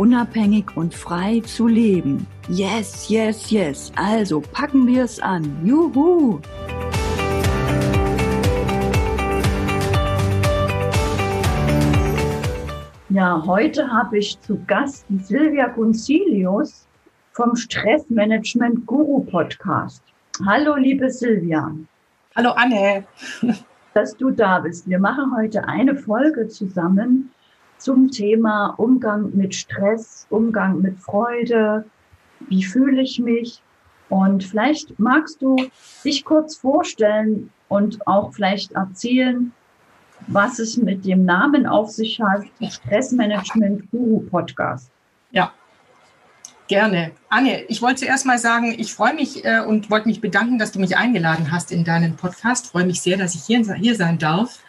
unabhängig 0.00 0.74
und 0.78 0.94
frei 0.94 1.40
zu 1.40 1.66
leben. 1.66 2.26
Yes, 2.48 3.10
yes, 3.10 3.50
yes. 3.50 3.92
Also 3.96 4.40
packen 4.40 4.86
wir 4.86 5.04
es 5.04 5.20
an. 5.20 5.44
Juhu! 5.62 6.40
Ja, 13.10 13.42
heute 13.44 13.92
habe 13.92 14.16
ich 14.16 14.40
zu 14.40 14.58
Gast 14.66 15.04
die 15.10 15.18
Silvia 15.18 15.68
Gunzilius 15.68 16.88
vom 17.32 17.54
Stressmanagement 17.54 18.86
Guru 18.86 19.20
Podcast. 19.24 20.02
Hallo, 20.46 20.76
liebe 20.76 21.10
Silvia. 21.10 21.74
Hallo, 22.36 22.52
Anne. 22.52 23.04
Dass 23.92 24.16
du 24.16 24.30
da 24.30 24.60
bist. 24.60 24.88
Wir 24.88 24.98
machen 24.98 25.36
heute 25.36 25.68
eine 25.68 25.94
Folge 25.94 26.48
zusammen 26.48 27.30
zum 27.80 28.10
Thema 28.10 28.74
Umgang 28.76 29.30
mit 29.34 29.54
Stress, 29.54 30.26
Umgang 30.30 30.80
mit 30.80 30.98
Freude, 30.98 31.84
wie 32.48 32.62
fühle 32.62 33.02
ich 33.02 33.18
mich. 33.18 33.62
Und 34.08 34.44
vielleicht 34.44 34.98
magst 34.98 35.40
du 35.40 35.56
dich 36.04 36.24
kurz 36.24 36.56
vorstellen 36.56 37.50
und 37.68 38.06
auch 38.06 38.32
vielleicht 38.34 38.72
erzählen, 38.72 39.52
was 40.26 40.58
es 40.58 40.76
mit 40.76 41.04
dem 41.04 41.24
Namen 41.24 41.66
auf 41.66 41.90
sich 41.90 42.20
hat, 42.20 42.44
Stressmanagement 42.60 43.90
Guru 43.90 44.20
Podcast. 44.20 44.90
Ja, 45.30 45.52
gerne. 46.68 47.12
Anne, 47.28 47.62
ich 47.64 47.80
wollte 47.80 48.00
zuerst 48.00 48.26
mal 48.26 48.38
sagen, 48.38 48.74
ich 48.76 48.92
freue 48.92 49.14
mich 49.14 49.44
äh, 49.44 49.60
und 49.60 49.90
wollte 49.90 50.08
mich 50.08 50.20
bedanken, 50.20 50.58
dass 50.58 50.72
du 50.72 50.80
mich 50.80 50.96
eingeladen 50.96 51.50
hast 51.50 51.72
in 51.72 51.84
deinen 51.84 52.16
Podcast. 52.16 52.66
Freue 52.66 52.84
mich 52.84 53.00
sehr, 53.00 53.16
dass 53.16 53.34
ich 53.34 53.44
hier 53.44 53.94
sein 53.94 54.18
darf. 54.18 54.60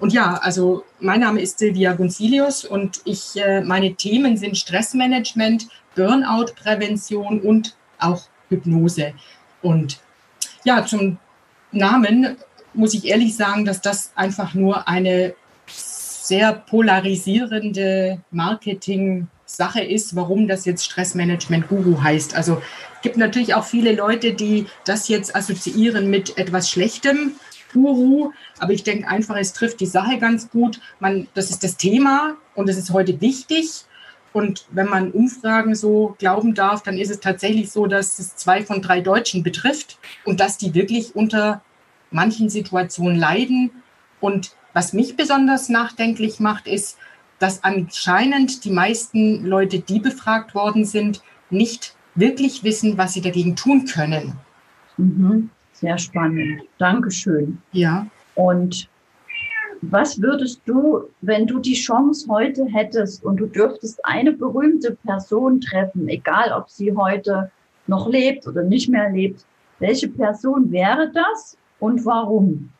Und 0.00 0.12
ja, 0.12 0.34
also 0.34 0.84
mein 1.00 1.20
Name 1.20 1.40
ist 1.40 1.58
Silvia 1.58 1.92
Gonzilius 1.92 2.64
und 2.64 3.00
ich, 3.04 3.36
äh, 3.36 3.60
meine 3.60 3.94
Themen 3.94 4.36
sind 4.36 4.56
Stressmanagement, 4.56 5.68
Burnout-Prävention 5.94 7.40
und 7.40 7.76
auch 7.98 8.22
Hypnose. 8.48 9.14
Und 9.62 10.00
ja, 10.64 10.84
zum 10.84 11.18
Namen 11.70 12.36
muss 12.74 12.94
ich 12.94 13.06
ehrlich 13.06 13.36
sagen, 13.36 13.64
dass 13.64 13.80
das 13.80 14.12
einfach 14.16 14.54
nur 14.54 14.88
eine 14.88 15.34
sehr 15.66 16.52
polarisierende 16.52 18.20
Marketing-Sache 18.30 19.82
ist, 19.82 20.16
warum 20.16 20.48
das 20.48 20.64
jetzt 20.64 20.84
Stressmanagement-Guru 20.84 22.02
heißt. 22.02 22.34
Also 22.34 22.60
es 22.96 23.02
gibt 23.02 23.16
natürlich 23.16 23.54
auch 23.54 23.64
viele 23.64 23.94
Leute, 23.94 24.32
die 24.32 24.66
das 24.84 25.08
jetzt 25.08 25.36
assoziieren 25.36 26.10
mit 26.10 26.36
etwas 26.38 26.70
Schlechtem, 26.70 27.32
Guru, 27.74 28.32
aber 28.58 28.72
ich 28.72 28.84
denke 28.84 29.06
einfach, 29.06 29.36
es 29.36 29.52
trifft 29.52 29.80
die 29.80 29.86
Sache 29.86 30.18
ganz 30.18 30.48
gut. 30.48 30.80
Man, 31.00 31.28
das 31.34 31.50
ist 31.50 31.62
das 31.62 31.76
Thema 31.76 32.36
und 32.54 32.70
es 32.70 32.78
ist 32.78 32.90
heute 32.90 33.20
wichtig. 33.20 33.84
Und 34.32 34.66
wenn 34.70 34.88
man 34.88 35.10
Umfragen 35.10 35.74
so 35.74 36.16
glauben 36.18 36.54
darf, 36.54 36.82
dann 36.82 36.96
ist 36.96 37.10
es 37.10 37.20
tatsächlich 37.20 37.70
so, 37.70 37.86
dass 37.86 38.18
es 38.18 38.34
zwei 38.34 38.64
von 38.64 38.80
drei 38.80 39.00
Deutschen 39.00 39.42
betrifft 39.42 39.98
und 40.24 40.40
dass 40.40 40.56
die 40.56 40.74
wirklich 40.74 41.14
unter 41.14 41.62
manchen 42.10 42.48
Situationen 42.48 43.18
leiden. 43.18 43.70
Und 44.20 44.56
was 44.72 44.92
mich 44.92 45.16
besonders 45.16 45.68
nachdenklich 45.68 46.40
macht, 46.40 46.66
ist, 46.66 46.96
dass 47.38 47.62
anscheinend 47.62 48.64
die 48.64 48.70
meisten 48.70 49.44
Leute, 49.44 49.80
die 49.80 50.00
befragt 50.00 50.54
worden 50.54 50.84
sind, 50.84 51.22
nicht 51.50 51.94
wirklich 52.14 52.64
wissen, 52.64 52.96
was 52.96 53.12
sie 53.12 53.20
dagegen 53.20 53.54
tun 53.54 53.84
können. 53.84 54.32
Mhm. 54.96 55.50
Sehr 55.84 55.98
spannend. 55.98 56.62
Dankeschön. 56.78 57.58
Ja. 57.72 58.06
Und 58.34 58.88
was 59.82 60.20
würdest 60.20 60.62
du, 60.64 61.10
wenn 61.20 61.46
du 61.46 61.58
die 61.58 61.74
Chance 61.74 62.26
heute 62.28 62.64
hättest 62.72 63.22
und 63.22 63.36
du 63.36 63.46
dürftest 63.46 64.02
eine 64.04 64.32
berühmte 64.32 64.96
Person 65.04 65.60
treffen, 65.60 66.08
egal 66.08 66.52
ob 66.52 66.70
sie 66.70 66.94
heute 66.96 67.50
noch 67.86 68.08
lebt 68.08 68.46
oder 68.46 68.62
nicht 68.62 68.88
mehr 68.88 69.10
lebt, 69.10 69.44
welche 69.78 70.08
Person 70.08 70.72
wäre 70.72 71.10
das 71.12 71.58
und 71.80 72.06
warum? 72.06 72.70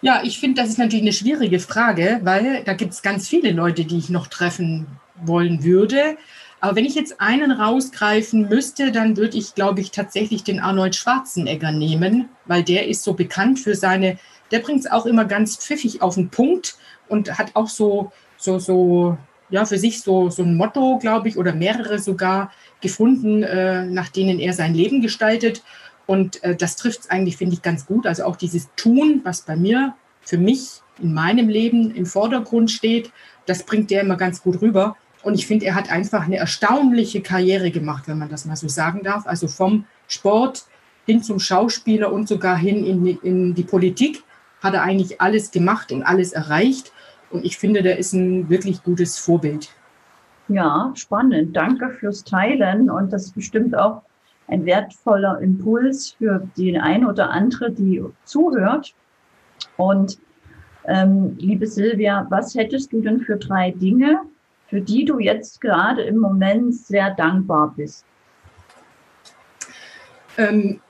Ja, 0.00 0.20
ich 0.22 0.38
finde, 0.38 0.62
das 0.62 0.70
ist 0.70 0.78
natürlich 0.78 1.02
eine 1.02 1.12
schwierige 1.12 1.58
Frage, 1.58 2.20
weil 2.22 2.62
da 2.64 2.74
gibt 2.74 2.92
es 2.92 3.02
ganz 3.02 3.28
viele 3.28 3.50
Leute, 3.50 3.84
die 3.84 3.98
ich 3.98 4.08
noch 4.08 4.28
treffen 4.28 4.86
wollen 5.16 5.64
würde. 5.64 6.16
Aber 6.66 6.74
wenn 6.74 6.84
ich 6.84 6.96
jetzt 6.96 7.20
einen 7.20 7.52
rausgreifen 7.52 8.48
müsste, 8.48 8.90
dann 8.90 9.16
würde 9.16 9.38
ich, 9.38 9.54
glaube 9.54 9.80
ich, 9.80 9.92
tatsächlich 9.92 10.42
den 10.42 10.58
Arnold 10.58 10.96
Schwarzenegger 10.96 11.70
nehmen, 11.70 12.28
weil 12.44 12.64
der 12.64 12.88
ist 12.88 13.04
so 13.04 13.14
bekannt 13.14 13.60
für 13.60 13.76
seine, 13.76 14.18
der 14.50 14.58
bringt 14.58 14.80
es 14.80 14.90
auch 14.90 15.06
immer 15.06 15.26
ganz 15.26 15.56
pfiffig 15.56 16.02
auf 16.02 16.16
den 16.16 16.28
Punkt 16.28 16.76
und 17.06 17.38
hat 17.38 17.52
auch 17.54 17.68
so, 17.68 18.10
so, 18.36 18.58
so, 18.58 19.16
ja, 19.48 19.64
für 19.64 19.78
sich 19.78 20.02
so, 20.02 20.28
so 20.28 20.42
ein 20.42 20.56
Motto, 20.56 20.98
glaube 20.98 21.28
ich, 21.28 21.38
oder 21.38 21.54
mehrere 21.54 22.00
sogar 22.00 22.50
gefunden, 22.80 23.44
äh, 23.44 23.86
nach 23.86 24.08
denen 24.08 24.40
er 24.40 24.52
sein 24.52 24.74
Leben 24.74 25.00
gestaltet. 25.02 25.62
Und 26.06 26.42
äh, 26.42 26.56
das 26.56 26.74
trifft 26.74 27.02
es 27.02 27.10
eigentlich, 27.10 27.36
finde 27.36 27.54
ich, 27.54 27.62
ganz 27.62 27.86
gut. 27.86 28.08
Also 28.08 28.24
auch 28.24 28.34
dieses 28.34 28.70
Tun, 28.74 29.20
was 29.22 29.42
bei 29.42 29.54
mir, 29.54 29.94
für 30.22 30.36
mich 30.36 30.80
in 31.00 31.14
meinem 31.14 31.48
Leben 31.48 31.94
im 31.94 32.06
Vordergrund 32.06 32.72
steht, 32.72 33.12
das 33.46 33.62
bringt 33.62 33.92
der 33.92 34.00
immer 34.00 34.16
ganz 34.16 34.42
gut 34.42 34.60
rüber. 34.60 34.96
Und 35.26 35.34
ich 35.34 35.48
finde, 35.48 35.66
er 35.66 35.74
hat 35.74 35.90
einfach 35.90 36.26
eine 36.26 36.36
erstaunliche 36.36 37.20
Karriere 37.20 37.72
gemacht, 37.72 38.04
wenn 38.06 38.16
man 38.16 38.28
das 38.28 38.44
mal 38.44 38.54
so 38.54 38.68
sagen 38.68 39.02
darf. 39.02 39.26
Also 39.26 39.48
vom 39.48 39.84
Sport 40.06 40.66
hin 41.04 41.20
zum 41.20 41.40
Schauspieler 41.40 42.12
und 42.12 42.28
sogar 42.28 42.56
hin 42.56 42.86
in 42.86 43.04
die, 43.04 43.18
in 43.24 43.52
die 43.52 43.64
Politik 43.64 44.22
hat 44.62 44.74
er 44.74 44.82
eigentlich 44.82 45.20
alles 45.20 45.50
gemacht 45.50 45.90
und 45.90 46.04
alles 46.04 46.32
erreicht. 46.32 46.92
Und 47.30 47.44
ich 47.44 47.58
finde, 47.58 47.82
der 47.82 47.98
ist 47.98 48.12
ein 48.12 48.48
wirklich 48.48 48.84
gutes 48.84 49.18
Vorbild. 49.18 49.68
Ja, 50.46 50.92
spannend. 50.94 51.56
Danke 51.56 51.90
fürs 51.90 52.22
Teilen. 52.22 52.88
Und 52.88 53.12
das 53.12 53.24
ist 53.24 53.34
bestimmt 53.34 53.76
auch 53.76 54.02
ein 54.46 54.64
wertvoller 54.64 55.40
Impuls 55.40 56.12
für 56.18 56.46
die 56.56 56.78
eine 56.78 57.08
oder 57.08 57.30
andere, 57.30 57.72
die 57.72 58.00
zuhört. 58.22 58.94
Und 59.76 60.18
ähm, 60.84 61.34
liebe 61.36 61.66
Silvia, 61.66 62.28
was 62.30 62.54
hättest 62.54 62.92
du 62.92 63.00
denn 63.00 63.18
für 63.18 63.38
drei 63.38 63.72
Dinge, 63.72 64.20
für 64.68 64.80
die 64.80 65.04
du 65.04 65.18
jetzt 65.18 65.60
gerade 65.60 66.02
im 66.02 66.18
Moment 66.18 66.74
sehr 66.74 67.14
dankbar 67.14 67.74
bist? 67.76 68.04
Ähm, 70.36 70.80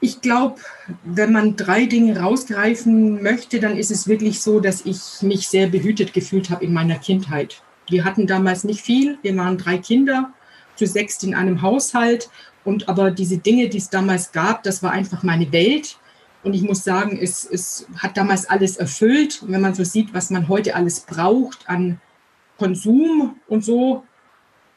ich 0.00 0.20
glaube, 0.20 0.60
wenn 1.04 1.32
man 1.32 1.56
drei 1.56 1.86
Dinge 1.86 2.20
rausgreifen 2.20 3.22
möchte, 3.22 3.58
dann 3.58 3.76
ist 3.76 3.90
es 3.90 4.06
wirklich 4.06 4.42
so, 4.42 4.60
dass 4.60 4.84
ich 4.84 5.22
mich 5.22 5.48
sehr 5.48 5.68
behütet 5.68 6.12
gefühlt 6.12 6.50
habe 6.50 6.64
in 6.64 6.74
meiner 6.74 6.98
Kindheit. 6.98 7.62
Wir 7.88 8.04
hatten 8.04 8.26
damals 8.26 8.64
nicht 8.64 8.82
viel, 8.82 9.18
wir 9.22 9.36
waren 9.36 9.56
drei 9.56 9.78
Kinder, 9.78 10.32
zu 10.76 10.86
sechs 10.86 11.22
in 11.22 11.34
einem 11.34 11.62
Haushalt. 11.62 12.28
Und 12.64 12.88
aber 12.88 13.10
diese 13.10 13.38
Dinge, 13.38 13.68
die 13.68 13.78
es 13.78 13.90
damals 13.90 14.32
gab, 14.32 14.62
das 14.62 14.82
war 14.82 14.90
einfach 14.90 15.22
meine 15.22 15.52
Welt. 15.52 15.96
Und 16.42 16.52
ich 16.52 16.62
muss 16.62 16.84
sagen, 16.84 17.18
es, 17.18 17.48
es 17.50 17.86
hat 17.96 18.16
damals 18.16 18.48
alles 18.48 18.76
erfüllt. 18.76 19.42
Und 19.42 19.52
wenn 19.52 19.60
man 19.60 19.74
so 19.74 19.84
sieht, 19.84 20.12
was 20.12 20.30
man 20.30 20.48
heute 20.48 20.74
alles 20.74 21.00
braucht 21.00 21.68
an 21.68 22.00
Konsum 22.58 23.36
und 23.48 23.64
so 23.64 24.04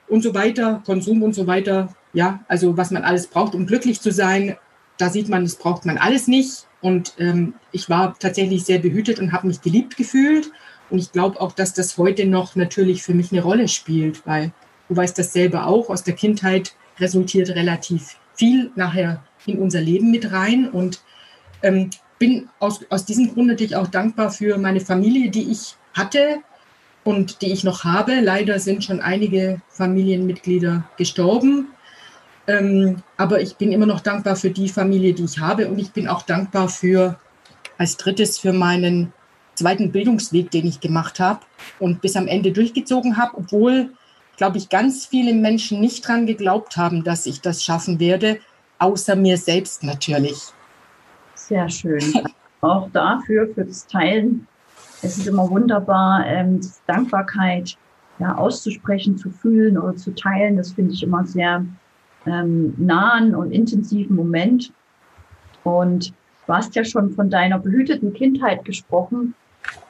und 0.07 0.23
so 0.23 0.33
weiter, 0.33 0.81
Konsum 0.85 1.21
und 1.21 1.33
so 1.33 1.47
weiter, 1.47 1.93
ja, 2.13 2.39
also 2.47 2.77
was 2.77 2.91
man 2.91 3.03
alles 3.03 3.27
braucht, 3.27 3.53
um 3.55 3.65
glücklich 3.65 4.01
zu 4.01 4.11
sein, 4.11 4.57
da 4.97 5.09
sieht 5.09 5.29
man, 5.29 5.43
das 5.43 5.55
braucht 5.55 5.85
man 5.85 5.97
alles 5.97 6.27
nicht. 6.27 6.65
Und 6.81 7.13
ähm, 7.19 7.53
ich 7.71 7.89
war 7.89 8.17
tatsächlich 8.19 8.63
sehr 8.63 8.79
behütet 8.79 9.19
und 9.19 9.31
habe 9.31 9.47
mich 9.47 9.61
geliebt 9.61 9.97
gefühlt. 9.97 10.51
Und 10.89 10.99
ich 10.99 11.11
glaube 11.11 11.39
auch, 11.41 11.51
dass 11.51 11.73
das 11.73 11.97
heute 11.97 12.25
noch 12.25 12.55
natürlich 12.55 13.03
für 13.03 13.13
mich 13.13 13.31
eine 13.31 13.43
Rolle 13.43 13.67
spielt, 13.67 14.25
weil 14.25 14.51
du 14.87 14.95
weißt 14.95 15.17
das 15.17 15.33
selber 15.33 15.67
auch, 15.67 15.89
aus 15.89 16.03
der 16.03 16.15
Kindheit 16.15 16.73
resultiert 16.99 17.49
relativ 17.49 18.17
viel 18.35 18.71
nachher 18.75 19.23
in 19.45 19.59
unser 19.59 19.81
Leben 19.81 20.11
mit 20.11 20.31
rein. 20.31 20.69
Und 20.69 21.01
ähm, 21.61 21.89
bin 22.19 22.49
aus, 22.59 22.79
aus 22.89 23.05
diesem 23.05 23.33
Grund 23.33 23.47
natürlich 23.47 23.75
auch 23.75 23.87
dankbar 23.87 24.31
für 24.31 24.57
meine 24.57 24.79
Familie, 24.79 25.29
die 25.29 25.51
ich 25.51 25.75
hatte, 25.93 26.39
und 27.07 27.41
die 27.41 27.53
ich 27.53 27.63
noch 27.63 27.85
habe. 27.85 28.19
Leider 28.19 28.59
sind 28.59 28.83
schon 28.83 28.99
einige 28.99 29.61
Familienmitglieder 29.69 30.83
gestorben. 30.97 31.69
Ähm, 32.47 32.97
aber 33.15 33.39
ich 33.41 33.55
bin 33.55 33.71
immer 33.71 33.85
noch 33.85 34.01
dankbar 34.01 34.35
für 34.35 34.49
die 34.49 34.67
Familie, 34.67 35.13
die 35.13 35.23
ich 35.23 35.39
habe. 35.39 35.69
Und 35.69 35.79
ich 35.79 35.91
bin 35.91 36.09
auch 36.09 36.23
dankbar 36.23 36.67
für, 36.67 37.17
als 37.77 37.95
drittes, 37.95 38.39
für 38.39 38.51
meinen 38.51 39.13
zweiten 39.55 39.93
Bildungsweg, 39.93 40.51
den 40.51 40.67
ich 40.67 40.81
gemacht 40.81 41.21
habe 41.21 41.39
und 41.79 42.01
bis 42.01 42.17
am 42.17 42.27
Ende 42.27 42.51
durchgezogen 42.51 43.15
habe, 43.15 43.37
obwohl 43.37 43.91
glaube 44.35 44.57
ich, 44.57 44.69
ganz 44.69 45.07
viele 45.07 45.33
Menschen 45.33 45.79
nicht 45.79 46.07
dran 46.07 46.27
geglaubt 46.27 46.77
haben, 46.77 47.03
dass 47.03 47.25
ich 47.25 47.41
das 47.41 47.63
schaffen 47.63 47.99
werde, 47.99 48.39
außer 48.77 49.15
mir 49.15 49.37
selbst 49.37 49.81
natürlich. 49.81 50.37
Sehr 51.33 51.67
schön. 51.69 52.03
Auch 52.61 52.89
dafür, 52.91 53.49
für 53.55 53.65
das 53.65 53.87
Teilen. 53.87 54.47
Es 55.01 55.17
ist 55.17 55.27
immer 55.27 55.49
wunderbar, 55.49 56.25
ähm, 56.25 56.59
Dankbarkeit 56.87 57.77
ja, 58.19 58.35
auszusprechen, 58.35 59.17
zu 59.17 59.29
fühlen 59.29 59.77
oder 59.77 59.95
zu 59.95 60.13
teilen. 60.15 60.57
Das 60.57 60.71
finde 60.71 60.93
ich 60.93 61.03
immer 61.03 61.25
sehr 61.25 61.65
ähm, 62.25 62.73
nahen 62.77 63.35
und 63.35 63.51
intensiven 63.51 64.15
Moment. 64.15 64.73
Und 65.63 66.13
du 66.47 66.53
hast 66.53 66.75
ja 66.75 66.83
schon 66.83 67.11
von 67.11 67.29
deiner 67.29 67.59
behüteten 67.59 68.13
Kindheit 68.13 68.65
gesprochen. 68.65 69.35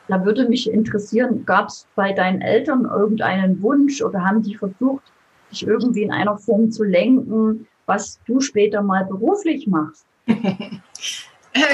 Da 0.07 0.23
würde 0.25 0.47
mich 0.47 0.71
interessieren, 0.71 1.45
gab 1.45 1.67
es 1.67 1.87
bei 1.95 2.11
deinen 2.13 2.41
Eltern 2.41 2.85
irgendeinen 2.85 3.61
Wunsch 3.61 4.01
oder 4.01 4.23
haben 4.23 4.41
die 4.41 4.55
versucht, 4.55 5.03
dich 5.51 5.65
irgendwie 5.65 6.03
in 6.03 6.11
einer 6.11 6.37
Form 6.37 6.71
zu 6.71 6.83
lenken, 6.83 7.67
was 7.85 8.19
du 8.25 8.41
später 8.41 8.81
mal 8.81 9.05
beruflich 9.05 9.67
machst? 9.67 10.05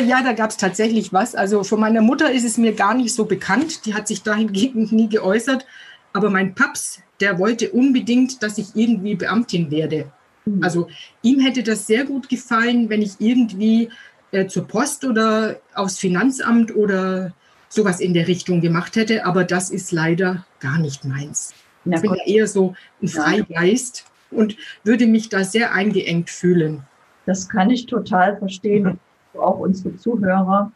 Ja, 0.05 0.23
da 0.23 0.33
gab 0.33 0.49
es 0.49 0.57
tatsächlich 0.57 1.13
was. 1.13 1.35
Also 1.35 1.63
von 1.63 1.79
meiner 1.79 2.01
Mutter 2.01 2.31
ist 2.31 2.43
es 2.43 2.57
mir 2.57 2.73
gar 2.73 2.93
nicht 2.93 3.13
so 3.13 3.25
bekannt. 3.25 3.85
Die 3.85 3.93
hat 3.93 4.07
sich 4.07 4.23
dahingehend 4.23 4.91
nie 4.91 5.09
geäußert. 5.09 5.65
Aber 6.13 6.29
mein 6.29 6.53
Paps, 6.53 7.01
der 7.19 7.39
wollte 7.39 7.71
unbedingt, 7.71 8.43
dass 8.43 8.57
ich 8.57 8.75
irgendwie 8.75 9.15
Beamtin 9.15 9.71
werde. 9.71 10.11
Mhm. 10.45 10.63
Also 10.63 10.87
ihm 11.21 11.39
hätte 11.39 11.63
das 11.63 11.87
sehr 11.87 12.05
gut 12.05 12.29
gefallen, 12.29 12.89
wenn 12.89 13.01
ich 13.01 13.13
irgendwie 13.19 13.89
äh, 14.31 14.47
zur 14.47 14.67
Post 14.67 15.05
oder 15.05 15.59
aufs 15.73 15.97
Finanzamt 15.97 16.75
oder 16.75 17.33
sowas 17.69 17.99
in 17.99 18.13
der 18.13 18.27
Richtung 18.27 18.61
gemacht 18.61 18.95
hätte. 18.95 19.25
Aber 19.25 19.43
das 19.43 19.69
ist 19.69 19.91
leider 19.91 20.45
gar 20.59 20.77
nicht 20.77 21.05
meins. 21.05 21.53
ich 21.85 22.01
bin 22.01 22.13
ja 22.13 22.25
eher 22.25 22.47
so 22.47 22.75
ein 23.01 23.07
Freigeist 23.07 24.05
ja. 24.31 24.37
und 24.37 24.55
würde 24.83 25.07
mich 25.07 25.29
da 25.29 25.43
sehr 25.43 25.73
eingeengt 25.73 26.29
fühlen. 26.29 26.83
Das 27.25 27.49
kann 27.49 27.69
ich 27.69 27.85
total 27.85 28.37
verstehen. 28.37 28.99
Auch 29.35 29.59
unsere 29.59 29.95
Zuhörer 29.95 30.71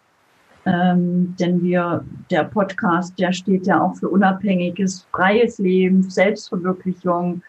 ähm, 0.68 1.33
denn 1.39 1.63
wir, 1.63 2.04
der 2.30 2.44
Podcast, 2.44 3.18
der 3.18 3.31
steht 3.31 3.68
ja 3.68 3.81
auch 3.81 3.95
für 3.95 4.09
unabhängiges, 4.09 5.07
freies 5.13 5.59
Leben, 5.59 6.09
Selbstverwirklichung. 6.09 7.42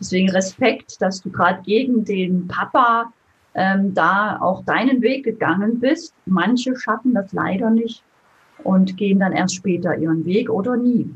Deswegen 0.00 0.30
Respekt, 0.30 1.00
dass 1.02 1.20
du 1.20 1.30
gerade 1.30 1.60
gegen 1.64 2.06
den 2.06 2.48
Papa 2.48 3.12
ähm, 3.54 3.92
da 3.92 4.38
auch 4.40 4.64
deinen 4.64 5.02
Weg 5.02 5.24
gegangen 5.24 5.80
bist. 5.80 6.14
Manche 6.24 6.74
schaffen 6.74 7.12
das 7.12 7.34
leider 7.34 7.68
nicht 7.68 8.02
und 8.64 8.96
gehen 8.96 9.20
dann 9.20 9.32
erst 9.32 9.56
später 9.56 9.94
ihren 9.98 10.24
Weg 10.24 10.48
oder 10.48 10.78
nie. 10.78 11.10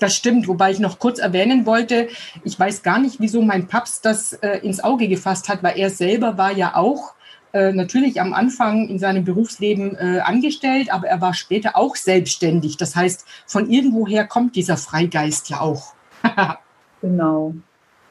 Das 0.00 0.14
stimmt, 0.14 0.48
wobei 0.48 0.72
ich 0.72 0.80
noch 0.80 0.98
kurz 0.98 1.20
erwähnen 1.20 1.66
wollte, 1.66 2.08
ich 2.42 2.58
weiß 2.58 2.82
gar 2.82 2.98
nicht, 2.98 3.20
wieso 3.20 3.42
mein 3.42 3.68
Papst 3.68 4.04
das 4.04 4.32
äh, 4.32 4.58
ins 4.58 4.82
Auge 4.82 5.06
gefasst 5.06 5.48
hat, 5.48 5.62
weil 5.62 5.78
er 5.78 5.88
selber 5.88 6.36
war 6.36 6.52
ja 6.52 6.74
auch 6.74 7.14
äh, 7.56 7.72
natürlich 7.72 8.20
am 8.20 8.34
Anfang 8.34 8.86
in 8.86 8.98
seinem 8.98 9.24
Berufsleben 9.24 9.96
äh, 9.96 10.20
angestellt, 10.20 10.92
aber 10.92 11.06
er 11.06 11.22
war 11.22 11.32
später 11.32 11.74
auch 11.74 11.96
selbstständig. 11.96 12.76
Das 12.76 12.94
heißt, 12.94 13.26
von 13.46 13.70
irgendwoher 13.70 14.26
kommt 14.26 14.56
dieser 14.56 14.76
Freigeist 14.76 15.48
ja 15.48 15.60
auch. 15.60 15.94
genau. 17.00 17.54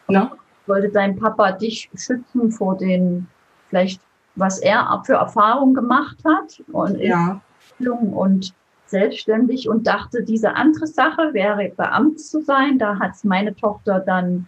Na? 0.08 0.32
Wollte 0.66 0.90
dein 0.90 1.16
Papa 1.16 1.52
dich 1.52 1.92
schützen 1.96 2.52
vor 2.52 2.76
den, 2.76 3.28
vielleicht, 3.70 4.02
was 4.36 4.58
er 4.58 5.04
für 5.06 5.14
Erfahrungen 5.14 5.76
gemacht 5.76 6.18
hat 6.26 6.64
und 6.72 7.00
ja. 7.00 7.40
und 7.80 8.52
selbstständig 8.88 9.70
und 9.70 9.86
dachte, 9.86 10.24
diese 10.24 10.56
andere 10.56 10.88
Sache 10.88 11.34
wäre 11.34 11.72
Beamt 11.78 12.20
zu 12.20 12.42
sein. 12.42 12.80
Da 12.80 12.98
hat 12.98 13.12
es 13.12 13.24
meine 13.24 13.56
Tochter 13.56 14.00
dann 14.00 14.48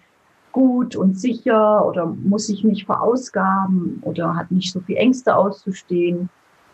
gut 0.58 0.96
und 0.96 1.20
sicher 1.20 1.86
oder 1.86 2.08
muss 2.08 2.48
sich 2.48 2.64
nicht 2.64 2.88
verausgaben 2.88 4.00
oder 4.02 4.36
hat 4.36 4.50
nicht 4.50 4.72
so 4.72 4.80
viel 4.80 4.96
Ängste 4.98 5.36
auszustehen. 5.36 6.30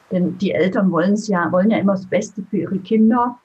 Denn 0.09 0.37
die 0.37 0.51
Eltern 0.51 0.89
wollen 0.89 1.13
es 1.13 1.27
ja, 1.27 1.51
wollen 1.51 1.69
ja 1.69 1.79
immer 1.79 1.91
das 1.91 2.05
Beste 2.05 2.43
für 2.49 2.59
ihre 2.59 2.79
Kinder. 2.79 3.37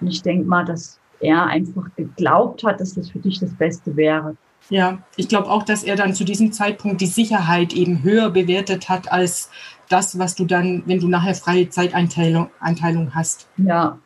Und 0.00 0.08
ich 0.08 0.20
denke 0.20 0.48
mal, 0.48 0.64
dass 0.64 0.98
er 1.20 1.46
einfach 1.46 1.84
geglaubt 1.94 2.64
hat, 2.64 2.80
dass 2.80 2.94
das 2.94 3.10
für 3.10 3.20
dich 3.20 3.38
das 3.38 3.54
Beste 3.54 3.94
wäre. 3.94 4.36
Ja, 4.68 4.98
ich 5.16 5.28
glaube 5.28 5.48
auch, 5.48 5.62
dass 5.62 5.84
er 5.84 5.94
dann 5.94 6.12
zu 6.12 6.24
diesem 6.24 6.50
Zeitpunkt 6.50 7.00
die 7.00 7.06
Sicherheit 7.06 7.72
eben 7.72 8.02
höher 8.02 8.30
bewertet 8.30 8.88
hat 8.88 9.12
als 9.12 9.48
das, 9.88 10.18
was 10.18 10.34
du 10.34 10.44
dann, 10.44 10.82
wenn 10.86 10.98
du 10.98 11.06
nachher 11.06 11.36
freie 11.36 11.68
Zeiteinteilung 11.68 12.50
Einteilung 12.58 13.14
hast. 13.14 13.46
Ja. 13.58 13.96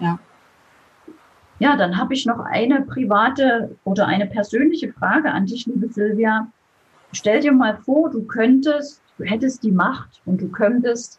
Ja. 0.00 0.18
Ja, 1.58 1.76
dann 1.76 1.96
habe 1.96 2.14
ich 2.14 2.26
noch 2.26 2.38
eine 2.40 2.82
private 2.82 3.76
oder 3.84 4.06
eine 4.06 4.26
persönliche 4.26 4.92
Frage 4.92 5.32
an 5.32 5.46
dich, 5.46 5.66
liebe 5.66 5.88
Silvia. 5.88 6.48
Stell 7.12 7.40
dir 7.40 7.52
mal 7.52 7.78
vor, 7.78 8.10
du 8.10 8.24
könntest, 8.24 9.00
du 9.16 9.24
hättest 9.24 9.62
die 9.62 9.72
Macht 9.72 10.20
und 10.26 10.40
du 10.40 10.48
könntest 10.48 11.18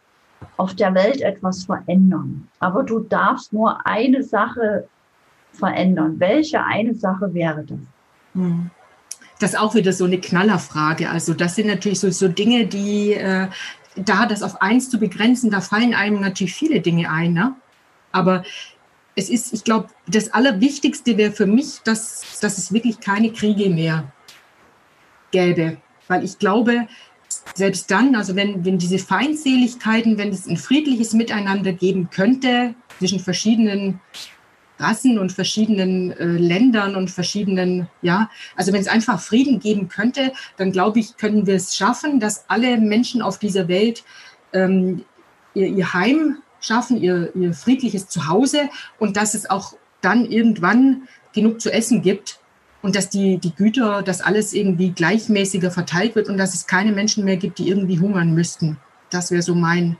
auf 0.58 0.76
der 0.76 0.94
Welt 0.94 1.22
etwas 1.22 1.66
verändern. 1.66 2.48
Aber 2.60 2.84
du 2.84 3.00
darfst 3.00 3.52
nur 3.52 3.86
eine 3.88 4.22
Sache 4.22 4.88
verändern. 5.54 6.20
Welche 6.20 6.64
eine 6.64 6.94
Sache 6.94 7.34
wäre 7.34 7.64
das? 7.64 7.80
Hm. 8.34 8.70
Das 9.40 9.54
ist 9.54 9.60
auch 9.60 9.76
wieder 9.76 9.94
so 9.94 10.06
eine 10.06 10.20
Knallerfrage. 10.20 11.10
Also 11.10 11.34
das 11.34 11.56
sind 11.56 11.68
natürlich 11.68 12.00
so, 12.00 12.10
so 12.10 12.28
Dinge, 12.28 12.66
die 12.66 13.14
äh, 13.14 13.48
da 13.96 14.26
das 14.26 14.44
auf 14.44 14.62
eins 14.62 14.90
zu 14.90 15.00
begrenzen, 15.00 15.52
da 15.52 15.62
fallen 15.62 15.94
einem 15.94 16.22
natürlich 16.22 16.54
viele 16.54 16.82
Dinge 16.82 17.10
ein. 17.10 17.34
Ne? 17.34 17.56
Aber 18.12 18.44
es 19.18 19.30
ist, 19.30 19.52
ich 19.52 19.64
glaube, 19.64 19.90
das 20.08 20.32
Allerwichtigste 20.32 21.18
wäre 21.18 21.32
für 21.32 21.48
mich, 21.48 21.80
dass, 21.84 22.40
dass 22.40 22.58
es 22.60 22.72
wirklich 22.72 23.00
keine 23.00 23.34
Kriege 23.34 23.70
mehr 23.70 24.12
gäbe. 25.32 25.78
Weil 26.08 26.24
ich 26.24 26.38
glaube, 26.38 26.88
selbst 27.56 27.90
dann, 27.90 28.16
also 28.16 28.36
wenn, 28.36 28.64
wenn 28.64 28.78
diese 28.78 29.00
Feindseligkeiten, 29.00 30.20
wenn 30.20 30.30
es 30.30 30.48
ein 30.48 30.56
friedliches 30.56 31.14
Miteinander 31.14 31.74
geben 31.74 32.10
könnte 32.12 32.76
zwischen 33.00 33.20
verschiedenen 33.20 34.00
Rassen 34.78 35.18
und 35.18 35.32
verschiedenen 35.32 36.12
äh, 36.12 36.26
Ländern 36.26 36.96
und 36.96 37.10
verschiedenen, 37.10 37.88
ja, 38.04 38.30
also 38.56 38.72
wenn 38.72 38.82
es 38.82 38.88
einfach 38.88 39.20
Frieden 39.20 39.60
geben 39.60 39.90
könnte, 39.90 40.32
dann 40.58 40.72
glaube 40.72 41.00
ich, 41.00 41.18
können 41.18 41.48
wir 41.48 41.56
es 41.56 41.76
schaffen, 41.76 42.20
dass 42.20 42.48
alle 42.48 42.78
Menschen 42.78 43.24
auf 43.24 43.40
dieser 43.40 43.68
Welt 43.68 44.04
ähm, 44.54 45.04
ihr, 45.56 45.66
ihr 45.66 45.94
Heim 45.96 46.38
schaffen, 46.68 46.98
ihr, 46.98 47.36
ihr 47.36 47.54
friedliches 47.54 48.08
Zuhause 48.08 48.70
und 49.00 49.18
dass 49.18 49.34
es 49.34 49.50
auch 49.50 49.74
dann 50.02 50.26
irgendwann 50.26 51.08
genug 51.34 51.62
zu 51.62 51.72
essen 51.72 52.02
gibt 52.02 52.40
und 52.82 52.96
dass 52.96 53.10
die, 53.10 53.38
die 53.38 53.54
Güter, 53.54 54.04
dass 54.04 54.22
alles 54.22 54.54
irgendwie 54.54 54.92
gleichmäßiger 54.92 55.72
verteilt 55.72 56.16
wird 56.16 56.30
und 56.30 56.38
dass 56.38 56.54
es 56.54 56.68
keine 56.68 56.92
Menschen 56.92 57.26
mehr 57.26 57.38
gibt, 57.38 57.60
die 57.60 57.70
irgendwie 57.70 58.00
hungern 58.00 58.34
müssten. 58.34 58.78
Das 59.10 59.32
wäre 59.32 59.42
so 59.42 59.56
mein, 59.56 59.98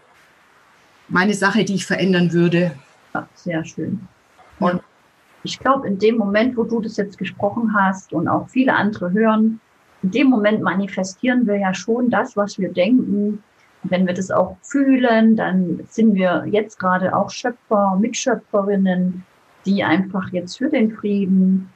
meine 1.08 1.34
Sache, 1.34 1.64
die 1.64 1.76
ich 1.76 1.86
verändern 1.86 2.32
würde. 2.34 2.74
Ja, 3.14 3.28
sehr 3.34 3.66
schön. 3.66 4.08
Und 4.60 4.82
ich 5.44 5.60
glaube, 5.60 5.88
in 5.88 5.98
dem 5.98 6.18
Moment, 6.18 6.58
wo 6.58 6.64
du 6.64 6.82
das 6.82 6.98
jetzt 6.98 7.18
gesprochen 7.18 7.74
hast 7.74 8.14
und 8.14 8.28
auch 8.28 8.50
viele 8.50 8.76
andere 8.76 9.12
hören, 9.12 9.60
in 10.04 10.12
dem 10.12 10.28
Moment 10.28 10.62
manifestieren 10.62 11.48
wir 11.48 11.58
ja 11.58 11.74
schon 11.74 12.10
das, 12.10 12.38
was 12.38 12.60
wir 12.60 12.72
denken, 12.72 13.44
wenn 13.90 14.08
wir 14.08 14.14
das 14.14 14.32
auch 14.32 14.58
fühlen, 14.62 15.36
dann 15.36 15.82
sind 15.90 16.16
wir 16.16 16.46
jetzt 16.50 16.80
gerade 16.80 17.16
auch 17.16 17.30
Schöpfer, 17.30 17.98
Mitschöpferinnen, 18.00 19.26
die 19.66 19.84
einfach 19.84 20.30
jetzt 20.32 20.58
für 20.58 20.70
den 20.70 20.92
Frieden, 20.92 21.70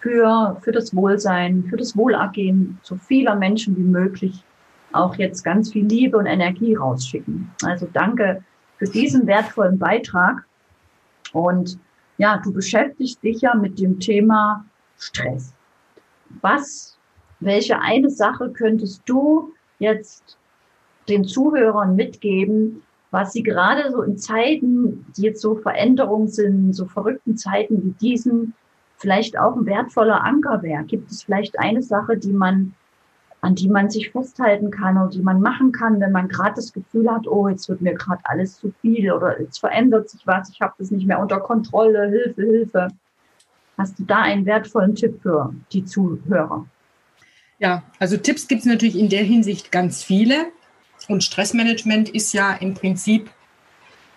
für, 0.00 0.56
für 0.62 0.72
das 0.72 0.94
Wohlsein, 0.94 1.64
für 1.68 1.76
das 1.76 1.96
Wohlergehen 1.96 2.78
so 2.82 2.96
vieler 2.96 3.36
Menschen 3.36 3.76
wie 3.76 3.82
möglich 3.82 4.44
auch 4.92 5.16
jetzt 5.16 5.42
ganz 5.44 5.72
viel 5.72 5.86
Liebe 5.86 6.16
und 6.16 6.26
Energie 6.26 6.74
rausschicken. 6.74 7.50
Also 7.64 7.88
danke 7.92 8.42
für 8.78 8.86
diesen 8.86 9.26
wertvollen 9.26 9.78
Beitrag. 9.78 10.44
Und 11.32 11.78
ja, 12.18 12.40
du 12.42 12.52
beschäftigst 12.52 13.22
dich 13.22 13.42
ja 13.42 13.54
mit 13.54 13.78
dem 13.78 14.00
Thema 14.00 14.64
Stress. 14.98 15.52
Was, 16.40 16.98
welche 17.40 17.80
eine 17.80 18.10
Sache 18.10 18.50
könntest 18.50 19.02
du 19.06 19.52
jetzt 19.78 20.38
den 21.08 21.24
Zuhörern 21.24 21.96
mitgeben, 21.96 22.82
was 23.10 23.32
sie 23.32 23.42
gerade 23.42 23.90
so 23.90 24.02
in 24.02 24.18
Zeiten, 24.18 25.06
die 25.16 25.22
jetzt 25.22 25.40
so 25.40 25.54
Veränderungen 25.54 26.28
sind, 26.28 26.74
so 26.74 26.86
verrückten 26.86 27.36
Zeiten 27.36 27.82
wie 27.82 27.92
diesen, 27.92 28.54
vielleicht 28.98 29.38
auch 29.38 29.56
ein 29.56 29.66
wertvoller 29.66 30.24
Anker 30.24 30.62
wäre? 30.62 30.84
Gibt 30.84 31.10
es 31.10 31.22
vielleicht 31.22 31.58
eine 31.58 31.82
Sache, 31.82 32.16
die 32.16 32.32
man, 32.32 32.74
an 33.40 33.54
die 33.54 33.68
man 33.68 33.90
sich 33.90 34.10
festhalten 34.10 34.70
kann 34.70 34.96
oder 34.96 35.10
die 35.10 35.22
man 35.22 35.40
machen 35.40 35.72
kann, 35.72 36.00
wenn 36.00 36.12
man 36.12 36.28
gerade 36.28 36.56
das 36.56 36.72
Gefühl 36.72 37.10
hat, 37.10 37.26
oh, 37.26 37.48
jetzt 37.48 37.68
wird 37.68 37.80
mir 37.80 37.94
gerade 37.94 38.20
alles 38.24 38.56
zu 38.56 38.72
viel 38.80 39.12
oder 39.12 39.40
jetzt 39.40 39.58
verändert 39.58 40.10
sich 40.10 40.26
was, 40.26 40.50
ich 40.50 40.60
habe 40.60 40.74
das 40.78 40.90
nicht 40.90 41.06
mehr 41.06 41.20
unter 41.20 41.40
Kontrolle, 41.40 42.08
Hilfe, 42.08 42.42
Hilfe. 42.42 42.88
Hast 43.78 43.98
du 43.98 44.04
da 44.04 44.22
einen 44.22 44.46
wertvollen 44.46 44.94
Tipp 44.94 45.20
für 45.22 45.54
die 45.72 45.84
Zuhörer? 45.84 46.66
Ja, 47.58 47.82
also 47.98 48.16
Tipps 48.16 48.48
gibt 48.48 48.60
es 48.60 48.66
natürlich 48.66 48.98
in 48.98 49.08
der 49.08 49.22
Hinsicht 49.22 49.70
ganz 49.72 50.02
viele. 50.02 50.46
Und 51.08 51.24
Stressmanagement 51.24 52.08
ist 52.08 52.32
ja 52.32 52.52
im 52.52 52.74
Prinzip, 52.74 53.30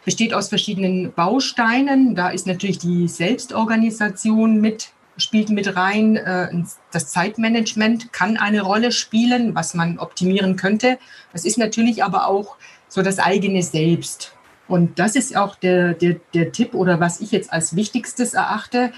besteht 0.05 0.33
aus 0.33 0.49
verschiedenen 0.49 1.13
Bausteinen. 1.13 2.15
Da 2.15 2.29
ist 2.29 2.47
natürlich 2.47 2.79
die 2.79 3.07
Selbstorganisation 3.07 4.59
mit 4.59 4.91
spielt 5.21 5.49
mit 5.49 5.75
rein. 5.75 6.15
Äh, 6.15 6.49
das 6.91 7.09
Zeitmanagement 7.09 8.11
kann 8.13 8.37
eine 8.37 8.61
Rolle 8.61 8.91
spielen, 8.91 9.55
was 9.55 9.73
man 9.73 9.99
optimieren 9.99 10.55
könnte. 10.55 10.97
Das 11.31 11.45
ist 11.45 11.57
natürlich 11.57 12.03
aber 12.03 12.27
auch 12.27 12.55
so 12.87 13.01
das 13.01 13.19
eigene 13.19 13.61
Selbst. 13.61 14.33
Und 14.67 14.99
das 14.99 15.15
ist 15.15 15.35
auch 15.35 15.55
der, 15.55 15.93
der, 15.93 16.17
der 16.33 16.51
Tipp 16.51 16.73
oder 16.73 16.99
was 16.99 17.21
ich 17.21 17.31
jetzt 17.31 17.51
als 17.51 17.75
wichtigstes 17.75 18.33
erachte, 18.33 18.91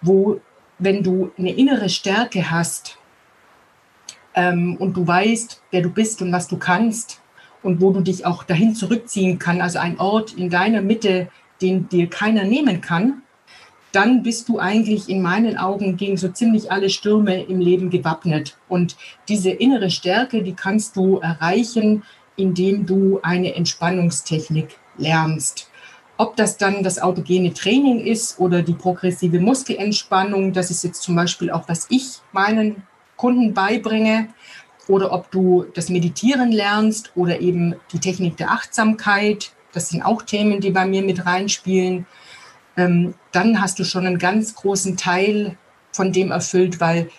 wo, 0.00 0.40
wenn 0.78 1.02
du 1.02 1.30
eine 1.38 1.52
innere 1.52 1.88
Stärke 1.88 2.50
hast 2.50 2.98
ähm, 4.34 4.76
und 4.76 4.96
du 4.96 5.06
weißt, 5.06 5.62
wer 5.70 5.82
du 5.82 5.90
bist 5.90 6.22
und 6.22 6.32
was 6.32 6.48
du 6.48 6.56
kannst 6.56 7.20
und 7.62 7.80
wo 7.80 7.92
du 7.92 8.00
dich 8.00 8.26
auch 8.26 8.44
dahin 8.44 8.74
zurückziehen 8.74 9.38
kann, 9.38 9.60
also 9.60 9.78
ein 9.78 9.98
Ort 9.98 10.34
in 10.34 10.50
deiner 10.50 10.82
Mitte, 10.82 11.28
den 11.60 11.88
dir 11.88 12.08
keiner 12.08 12.44
nehmen 12.44 12.80
kann, 12.80 13.22
dann 13.92 14.22
bist 14.22 14.48
du 14.48 14.58
eigentlich 14.58 15.08
in 15.08 15.20
meinen 15.20 15.58
Augen 15.58 15.96
gegen 15.96 16.16
so 16.16 16.28
ziemlich 16.28 16.72
alle 16.72 16.88
Stürme 16.88 17.42
im 17.42 17.60
Leben 17.60 17.90
gewappnet. 17.90 18.56
Und 18.68 18.96
diese 19.28 19.50
innere 19.50 19.90
Stärke, 19.90 20.42
die 20.42 20.54
kannst 20.54 20.96
du 20.96 21.18
erreichen, 21.18 22.02
indem 22.36 22.86
du 22.86 23.20
eine 23.22 23.54
Entspannungstechnik 23.54 24.76
lernst. 24.96 25.68
Ob 26.16 26.36
das 26.36 26.56
dann 26.56 26.82
das 26.82 27.00
autogene 27.00 27.52
Training 27.52 28.00
ist 28.00 28.38
oder 28.38 28.62
die 28.62 28.74
progressive 28.74 29.40
Muskelentspannung, 29.40 30.52
das 30.52 30.70
ist 30.70 30.84
jetzt 30.84 31.02
zum 31.02 31.16
Beispiel 31.16 31.50
auch, 31.50 31.68
was 31.68 31.86
ich 31.90 32.18
meinen 32.32 32.82
Kunden 33.22 33.54
beibringe, 33.54 34.26
oder 34.88 35.12
ob 35.12 35.30
du 35.30 35.64
das 35.74 35.88
Meditieren 35.88 36.50
lernst 36.50 37.12
oder 37.14 37.40
eben 37.40 37.76
die 37.92 38.00
Technik 38.00 38.36
der 38.36 38.50
Achtsamkeit, 38.50 39.52
das 39.72 39.90
sind 39.90 40.02
auch 40.02 40.22
Themen, 40.22 40.60
die 40.60 40.72
bei 40.72 40.86
mir 40.86 41.02
mit 41.02 41.24
reinspielen, 41.24 42.04
ähm, 42.76 43.14
dann 43.30 43.60
hast 43.60 43.78
du 43.78 43.84
schon 43.84 44.06
einen 44.06 44.18
ganz 44.18 44.56
großen 44.56 44.96
Teil 44.96 45.56
von 45.92 46.12
dem 46.12 46.32
erfüllt, 46.32 46.80
weil 46.80 47.10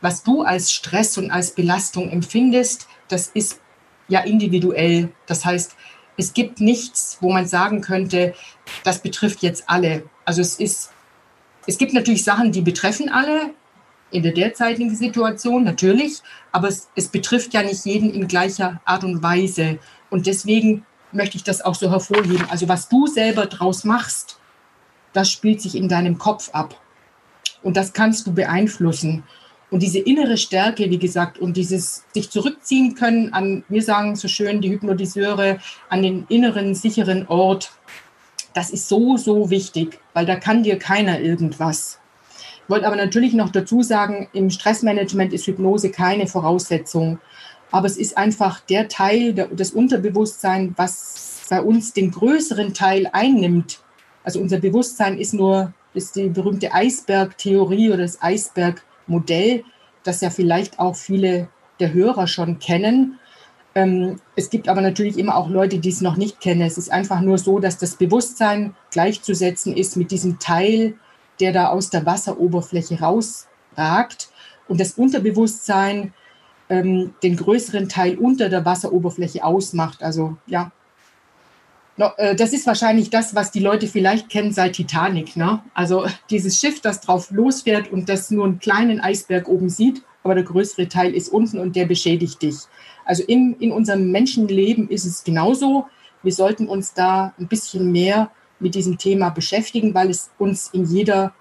was 0.00 0.22
du 0.22 0.42
als 0.44 0.72
Stress 0.72 1.18
und 1.18 1.30
als 1.30 1.50
Belastung 1.50 2.08
empfindest, 2.08 2.88
das 3.08 3.26
ist 3.26 3.60
ja 4.08 4.20
individuell. 4.20 5.10
Das 5.26 5.44
heißt, 5.44 5.76
es 6.16 6.32
gibt 6.32 6.62
nichts, 6.62 7.18
wo 7.20 7.30
man 7.30 7.46
sagen 7.46 7.82
könnte, 7.82 8.34
das 8.82 9.02
betrifft 9.02 9.42
jetzt 9.42 9.64
alle. 9.66 10.04
Also 10.24 10.40
es 10.40 10.54
ist, 10.54 10.90
es 11.66 11.76
gibt 11.76 11.92
natürlich 11.92 12.24
Sachen, 12.24 12.50
die 12.50 12.62
betreffen 12.62 13.10
alle 13.10 13.50
in 14.10 14.22
der 14.22 14.32
derzeitigen 14.32 14.94
Situation, 14.94 15.64
natürlich, 15.64 16.20
aber 16.52 16.68
es, 16.68 16.88
es 16.96 17.08
betrifft 17.08 17.54
ja 17.54 17.62
nicht 17.62 17.84
jeden 17.84 18.12
in 18.12 18.28
gleicher 18.28 18.80
Art 18.84 19.04
und 19.04 19.22
Weise. 19.22 19.78
Und 20.10 20.26
deswegen 20.26 20.84
möchte 21.12 21.36
ich 21.36 21.44
das 21.44 21.62
auch 21.62 21.74
so 21.74 21.90
hervorheben. 21.90 22.46
Also 22.50 22.68
was 22.68 22.88
du 22.88 23.06
selber 23.06 23.46
draus 23.46 23.84
machst, 23.84 24.38
das 25.12 25.30
spielt 25.30 25.60
sich 25.60 25.74
in 25.74 25.88
deinem 25.88 26.18
Kopf 26.18 26.50
ab. 26.52 26.80
Und 27.62 27.76
das 27.76 27.92
kannst 27.92 28.26
du 28.26 28.32
beeinflussen. 28.32 29.24
Und 29.70 29.82
diese 29.82 30.00
innere 30.00 30.36
Stärke, 30.36 30.90
wie 30.90 30.98
gesagt, 30.98 31.38
und 31.38 31.56
dieses 31.56 32.04
sich 32.12 32.30
zurückziehen 32.30 32.96
können 32.96 33.32
an, 33.32 33.62
wir 33.68 33.82
sagen 33.82 34.16
so 34.16 34.26
schön, 34.26 34.60
die 34.60 34.70
Hypnotiseure, 34.70 35.58
an 35.88 36.02
den 36.02 36.26
inneren, 36.28 36.74
sicheren 36.74 37.26
Ort, 37.28 37.70
das 38.52 38.70
ist 38.70 38.88
so, 38.88 39.16
so 39.16 39.50
wichtig, 39.50 40.00
weil 40.12 40.26
da 40.26 40.34
kann 40.34 40.64
dir 40.64 40.76
keiner 40.76 41.20
irgendwas. 41.20 41.99
Wollte 42.70 42.86
aber 42.86 42.96
natürlich 42.96 43.34
noch 43.34 43.50
dazu 43.50 43.82
sagen, 43.82 44.28
im 44.32 44.48
Stressmanagement 44.48 45.32
ist 45.32 45.46
Hypnose 45.46 45.90
keine 45.90 46.28
Voraussetzung. 46.28 47.18
Aber 47.72 47.86
es 47.86 47.96
ist 47.96 48.16
einfach 48.16 48.60
der 48.60 48.86
Teil 48.86 49.34
des 49.34 49.72
Unterbewusstseins, 49.72 50.72
was 50.76 51.46
bei 51.50 51.60
uns 51.60 51.92
den 51.92 52.12
größeren 52.12 52.72
Teil 52.72 53.08
einnimmt. 53.12 53.80
Also 54.22 54.40
unser 54.40 54.60
Bewusstsein 54.60 55.18
ist 55.18 55.34
nur, 55.34 55.72
ist 55.94 56.14
die 56.14 56.28
berühmte 56.28 56.72
Eisbergtheorie 56.72 57.88
oder 57.88 58.02
das 58.02 58.22
Eisberg 58.22 58.84
Modell, 59.08 59.64
das 60.04 60.20
ja 60.20 60.30
vielleicht 60.30 60.78
auch 60.78 60.94
viele 60.94 61.48
der 61.80 61.92
Hörer 61.92 62.28
schon 62.28 62.60
kennen. 62.60 63.18
Ähm, 63.74 64.20
es 64.36 64.48
gibt 64.48 64.68
aber 64.68 64.80
natürlich 64.80 65.18
immer 65.18 65.34
auch 65.34 65.48
Leute, 65.48 65.80
die 65.80 65.88
es 65.88 66.00
noch 66.00 66.16
nicht 66.16 66.40
kennen. 66.40 66.62
Es 66.62 66.78
ist 66.78 66.92
einfach 66.92 67.20
nur 67.20 67.38
so, 67.38 67.58
dass 67.58 67.78
das 67.78 67.96
Bewusstsein 67.96 68.76
gleichzusetzen 68.92 69.76
ist 69.76 69.96
mit 69.96 70.12
diesem 70.12 70.38
Teil, 70.38 70.94
der 71.40 71.52
da 71.52 71.68
aus 71.68 71.90
der 71.90 72.06
Wasseroberfläche 72.06 73.00
rausragt 73.00 74.30
und 74.68 74.80
das 74.80 74.92
Unterbewusstsein 74.92 76.12
ähm, 76.68 77.14
den 77.22 77.36
größeren 77.36 77.88
Teil 77.88 78.18
unter 78.18 78.48
der 78.48 78.64
Wasseroberfläche 78.64 79.42
ausmacht. 79.44 80.02
Also 80.02 80.36
ja, 80.46 80.70
äh, 82.16 82.34
das 82.34 82.52
ist 82.52 82.66
wahrscheinlich 82.66 83.10
das, 83.10 83.34
was 83.34 83.50
die 83.50 83.60
Leute 83.60 83.86
vielleicht 83.86 84.28
kennen 84.28 84.52
seit 84.52 84.74
Titanic. 84.74 85.36
Ne? 85.36 85.62
Also 85.74 86.06
dieses 86.30 86.58
Schiff, 86.58 86.80
das 86.80 87.00
drauf 87.00 87.30
losfährt 87.30 87.92
und 87.92 88.08
das 88.08 88.30
nur 88.30 88.46
einen 88.46 88.58
kleinen 88.58 89.00
Eisberg 89.00 89.48
oben 89.48 89.68
sieht, 89.68 90.02
aber 90.22 90.34
der 90.34 90.44
größere 90.44 90.88
Teil 90.88 91.14
ist 91.14 91.28
unten 91.28 91.58
und 91.58 91.76
der 91.76 91.86
beschädigt 91.86 92.42
dich. 92.42 92.56
Also 93.04 93.22
in, 93.24 93.56
in 93.58 93.72
unserem 93.72 94.10
Menschenleben 94.10 94.88
ist 94.88 95.04
es 95.04 95.24
genauso. 95.24 95.86
Wir 96.22 96.32
sollten 96.32 96.68
uns 96.68 96.94
da 96.94 97.34
ein 97.38 97.48
bisschen 97.48 97.90
mehr 97.90 98.30
mit 98.60 98.74
diesem 98.74 98.98
Thema 98.98 99.30
beschäftigen, 99.30 99.94
weil 99.94 100.10
es 100.10 100.30
uns 100.38 100.68
in 100.72 100.84
jeder, 100.84 101.34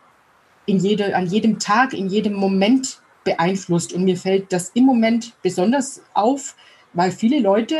in 0.65 0.79
jede, 0.79 1.15
an 1.15 1.27
jedem 1.27 1.59
Tag, 1.59 1.93
in 1.93 2.09
jedem 2.09 2.33
Moment 2.33 3.01
beeinflusst. 3.23 3.93
Und 3.93 4.05
mir 4.05 4.17
fällt 4.17 4.51
das 4.51 4.69
im 4.73 4.85
Moment 4.85 5.33
besonders 5.41 6.01
auf, 6.13 6.55
weil 6.93 7.11
viele 7.11 7.39
Leute 7.39 7.75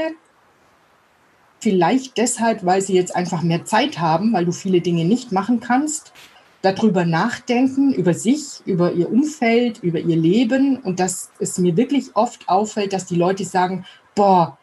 Vielleicht 1.62 2.18
deshalb, 2.18 2.66
weil 2.66 2.82
sie 2.82 2.94
jetzt 2.94 3.16
einfach 3.16 3.42
mehr 3.42 3.66
Zeit 3.66 4.00
haben, 4.00 4.32
weil 4.32 4.46
du 4.46 4.54
viele 4.54 4.80
Dinge 4.80 5.04
nicht 5.04 5.34
machen 5.34 5.60
kannst, 5.60 6.14
darüber 6.62 7.06
nachdenken, 7.06 7.94
über 7.94 8.14
sich, 8.14 8.62
über 8.66 8.94
ihr 8.94 9.12
Umfeld, 9.12 9.80
über 9.84 10.00
ihr 10.00 10.16
Leben 10.16 10.78
und 10.78 11.00
dass 11.02 11.32
es 11.40 11.58
mir 11.58 11.76
wirklich 11.76 12.16
oft 12.16 12.48
auffällt, 12.48 12.94
dass 12.94 13.06
die 13.06 13.16
Leute 13.16 13.44
sagen, 13.44 13.86
boah, 14.16 14.58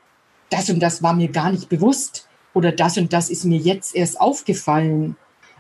das 0.49 0.71
und 0.71 0.81
das 0.81 1.03
war 1.03 1.13
mir 1.13 1.29
gar 1.29 1.51
nicht 1.51 1.69
bewusst 1.69 2.26
oder 2.57 2.73
das 2.73 2.97
und 2.97 3.13
das 3.13 3.29
ist 3.29 3.45
mir 3.45 3.59
jetzt 3.59 3.95
erst 3.95 4.19
aufgefallen. 4.19 5.15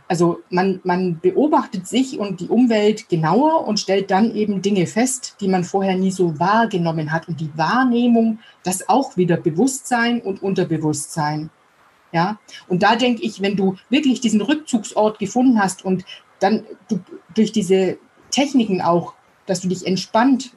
Also 0.08 0.40
man, 0.48 0.80
man 0.82 1.20
beobachtet 1.20 1.86
sich 1.86 2.18
und 2.18 2.40
die 2.40 2.48
Umwelt 2.48 3.10
genauer 3.10 3.68
und 3.68 3.78
stellt 3.78 4.10
dann 4.10 4.34
eben 4.34 4.62
Dinge 4.62 4.86
fest, 4.86 5.36
die 5.40 5.48
man 5.48 5.62
vorher 5.62 5.94
nie 5.98 6.10
so 6.10 6.38
wahrgenommen 6.40 7.12
hat. 7.12 7.28
Und 7.28 7.38
die 7.38 7.50
Wahrnehmung, 7.54 8.38
das 8.62 8.88
auch 8.88 9.18
wieder 9.18 9.36
Bewusstsein 9.36 10.22
und 10.22 10.42
Unterbewusstsein. 10.42 11.50
Ja, 12.12 12.38
und 12.66 12.82
da 12.82 12.96
denke 12.96 13.22
ich, 13.22 13.42
wenn 13.42 13.56
du 13.56 13.76
wirklich 13.90 14.22
diesen 14.22 14.40
Rückzugsort 14.40 15.18
gefunden 15.18 15.60
hast 15.60 15.84
und 15.84 16.06
dann 16.38 16.64
du, 16.88 17.00
durch 17.34 17.52
diese 17.52 17.98
Techniken 18.30 18.80
auch, 18.80 19.12
dass 19.44 19.60
du 19.60 19.68
dich 19.68 19.86
entspannt, 19.86 20.52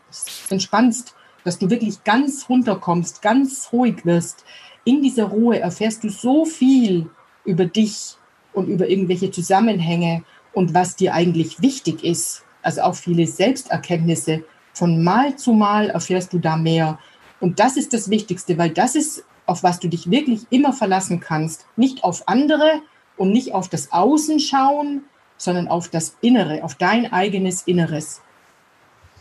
entspannst, 0.50 1.15
dass 1.50 1.60
du 1.60 1.70
wirklich 1.70 2.03
ganz 2.03 2.48
runterkommst, 2.48 3.22
ganz 3.22 3.70
ruhig 3.74 4.06
wirst, 4.06 4.46
in 4.86 5.01
dieser 5.01 5.25
Ruhe 5.25 5.60
erfährst 5.60 6.03
du 6.03 6.10
so 6.10 6.46
viel 6.46 7.10
über 7.44 7.65
dich, 7.65 8.18
und 8.53 8.68
über 8.68 8.89
irgendwelche 8.89 9.32
Zusammenhänge 9.32 10.24
und 10.53 10.74
was 10.74 10.96
dir 10.96 11.13
eigentlich 11.13 11.62
wichtig 11.62 12.03
ist. 12.03 12.44
Also 12.62 12.82
auch 12.82 12.96
viele 12.96 13.25
Selbsterkenntnisse. 13.25 14.44
Von 14.74 15.03
Mal 15.03 15.36
zu 15.36 15.53
Mal 15.53 15.89
erfährst 15.89 16.34
du 16.34 16.39
da 16.39 16.58
mehr. 16.58 17.00
Und 17.39 17.60
das 17.60 17.77
ist 17.77 17.94
das 17.94 18.10
Wichtigste, 18.10 18.58
weil 18.58 18.72
das 18.72 18.96
ist, 18.96 19.24
auf 19.46 19.63
was 19.63 19.79
du 19.79 19.88
dich 19.88 20.12
wirklich 20.12 20.41
immer 20.50 20.74
verlassen 20.74 21.20
kannst. 21.20 21.65
Nicht 21.75 22.03
auf 22.03 22.27
andere 22.27 22.82
und 23.18 23.32
nicht 23.32 23.53
auf 23.53 23.70
das 23.70 23.91
Außen 23.91 24.39
schauen, 24.39 25.03
sondern 25.38 25.68
auf 25.68 25.88
das 25.88 26.18
Innere, 26.22 26.63
auf 26.63 26.75
dein 26.75 27.12
eigenes 27.12 27.63
Inneres. 27.63 28.22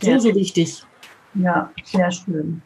So, 0.01 0.17
so 0.19 0.35
wichtig. 0.35 0.83
Ja, 1.35 1.71
sehr 1.83 2.11
schön. 2.11 2.61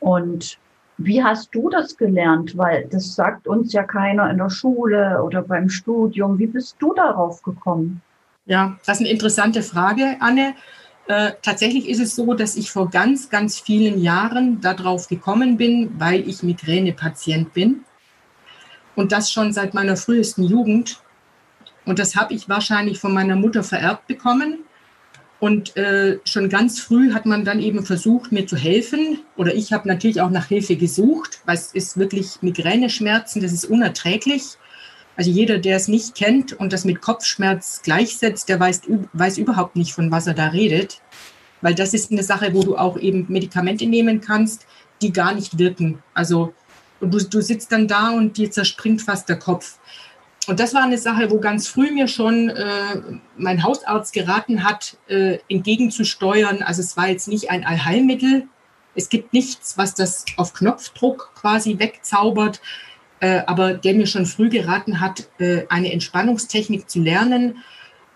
Und 0.00 0.58
wie 0.98 1.22
hast 1.22 1.54
du 1.54 1.68
das 1.68 1.96
gelernt? 1.96 2.56
Weil 2.56 2.86
das 2.90 3.14
sagt 3.14 3.46
uns 3.46 3.72
ja 3.72 3.82
keiner 3.82 4.30
in 4.30 4.38
der 4.38 4.50
Schule 4.50 5.22
oder 5.22 5.42
beim 5.42 5.68
Studium. 5.68 6.38
Wie 6.38 6.46
bist 6.46 6.76
du 6.78 6.94
darauf 6.94 7.42
gekommen? 7.42 8.00
Ja, 8.46 8.76
das 8.86 8.96
ist 8.96 9.06
eine 9.06 9.10
interessante 9.10 9.62
Frage, 9.62 10.16
Anne. 10.20 10.54
Äh, 11.08 11.32
tatsächlich 11.42 11.88
ist 11.88 12.00
es 12.00 12.16
so, 12.16 12.34
dass 12.34 12.56
ich 12.56 12.70
vor 12.70 12.90
ganz, 12.90 13.28
ganz 13.30 13.60
vielen 13.60 14.00
Jahren 14.00 14.60
darauf 14.60 15.08
gekommen 15.08 15.56
bin, 15.56 15.90
weil 15.98 16.28
ich 16.28 16.42
Migränepatient 16.42 17.52
bin. 17.52 17.84
Und 18.94 19.12
das 19.12 19.30
schon 19.30 19.52
seit 19.52 19.74
meiner 19.74 19.96
frühesten 19.96 20.42
Jugend. 20.42 21.00
Und 21.84 21.98
das 21.98 22.16
habe 22.16 22.34
ich 22.34 22.48
wahrscheinlich 22.48 22.98
von 22.98 23.12
meiner 23.12 23.36
Mutter 23.36 23.62
vererbt 23.62 24.06
bekommen. 24.06 24.60
Und 25.38 25.76
äh, 25.76 26.18
schon 26.24 26.48
ganz 26.48 26.80
früh 26.80 27.12
hat 27.12 27.26
man 27.26 27.44
dann 27.44 27.60
eben 27.60 27.84
versucht, 27.84 28.32
mir 28.32 28.46
zu 28.46 28.56
helfen. 28.56 29.20
Oder 29.36 29.54
ich 29.54 29.72
habe 29.72 29.86
natürlich 29.86 30.20
auch 30.20 30.30
nach 30.30 30.46
Hilfe 30.46 30.76
gesucht, 30.76 31.40
weil 31.44 31.56
es 31.56 31.72
ist 31.72 31.98
wirklich 31.98 32.40
Migräneschmerzen, 32.40 33.42
das 33.42 33.52
ist 33.52 33.66
unerträglich. 33.66 34.56
Also 35.16 35.30
jeder, 35.30 35.58
der 35.58 35.76
es 35.76 35.88
nicht 35.88 36.14
kennt 36.14 36.52
und 36.52 36.72
das 36.72 36.84
mit 36.84 37.00
Kopfschmerz 37.00 37.82
gleichsetzt, 37.82 38.48
der 38.48 38.60
weiß, 38.60 38.82
weiß 39.12 39.38
überhaupt 39.38 39.76
nicht, 39.76 39.92
von 39.92 40.10
was 40.10 40.26
er 40.26 40.34
da 40.34 40.48
redet. 40.48 41.00
Weil 41.62 41.74
das 41.74 41.94
ist 41.94 42.12
eine 42.12 42.22
Sache, 42.22 42.52
wo 42.54 42.62
du 42.62 42.76
auch 42.76 42.98
eben 42.98 43.26
Medikamente 43.28 43.86
nehmen 43.86 44.20
kannst, 44.20 44.66
die 45.02 45.12
gar 45.12 45.34
nicht 45.34 45.58
wirken. 45.58 46.02
Also 46.14 46.54
du, 47.00 47.18
du 47.18 47.40
sitzt 47.40 47.72
dann 47.72 47.88
da 47.88 48.10
und 48.10 48.36
dir 48.36 48.50
zerspringt 48.50 49.02
fast 49.02 49.28
der 49.28 49.38
Kopf. 49.38 49.78
Und 50.46 50.60
das 50.60 50.74
war 50.74 50.84
eine 50.84 50.98
Sache, 50.98 51.30
wo 51.30 51.40
ganz 51.40 51.66
früh 51.66 51.90
mir 51.90 52.08
schon 52.08 52.50
äh, 52.50 52.64
mein 53.36 53.62
Hausarzt 53.62 54.12
geraten 54.12 54.64
hat, 54.64 54.96
äh, 55.08 55.38
entgegenzusteuern. 55.48 56.62
Also 56.62 56.82
es 56.82 56.96
war 56.96 57.08
jetzt 57.08 57.28
nicht 57.28 57.50
ein 57.50 57.64
Allheilmittel. 57.64 58.46
Es 58.94 59.08
gibt 59.08 59.32
nichts, 59.32 59.76
was 59.76 59.94
das 59.94 60.24
auf 60.36 60.52
Knopfdruck 60.54 61.32
quasi 61.34 61.78
wegzaubert, 61.78 62.60
äh, 63.20 63.42
aber 63.46 63.74
der 63.74 63.94
mir 63.94 64.06
schon 64.06 64.26
früh 64.26 64.48
geraten 64.48 65.00
hat, 65.00 65.28
äh, 65.38 65.64
eine 65.68 65.92
Entspannungstechnik 65.92 66.88
zu 66.88 67.00
lernen, 67.00 67.58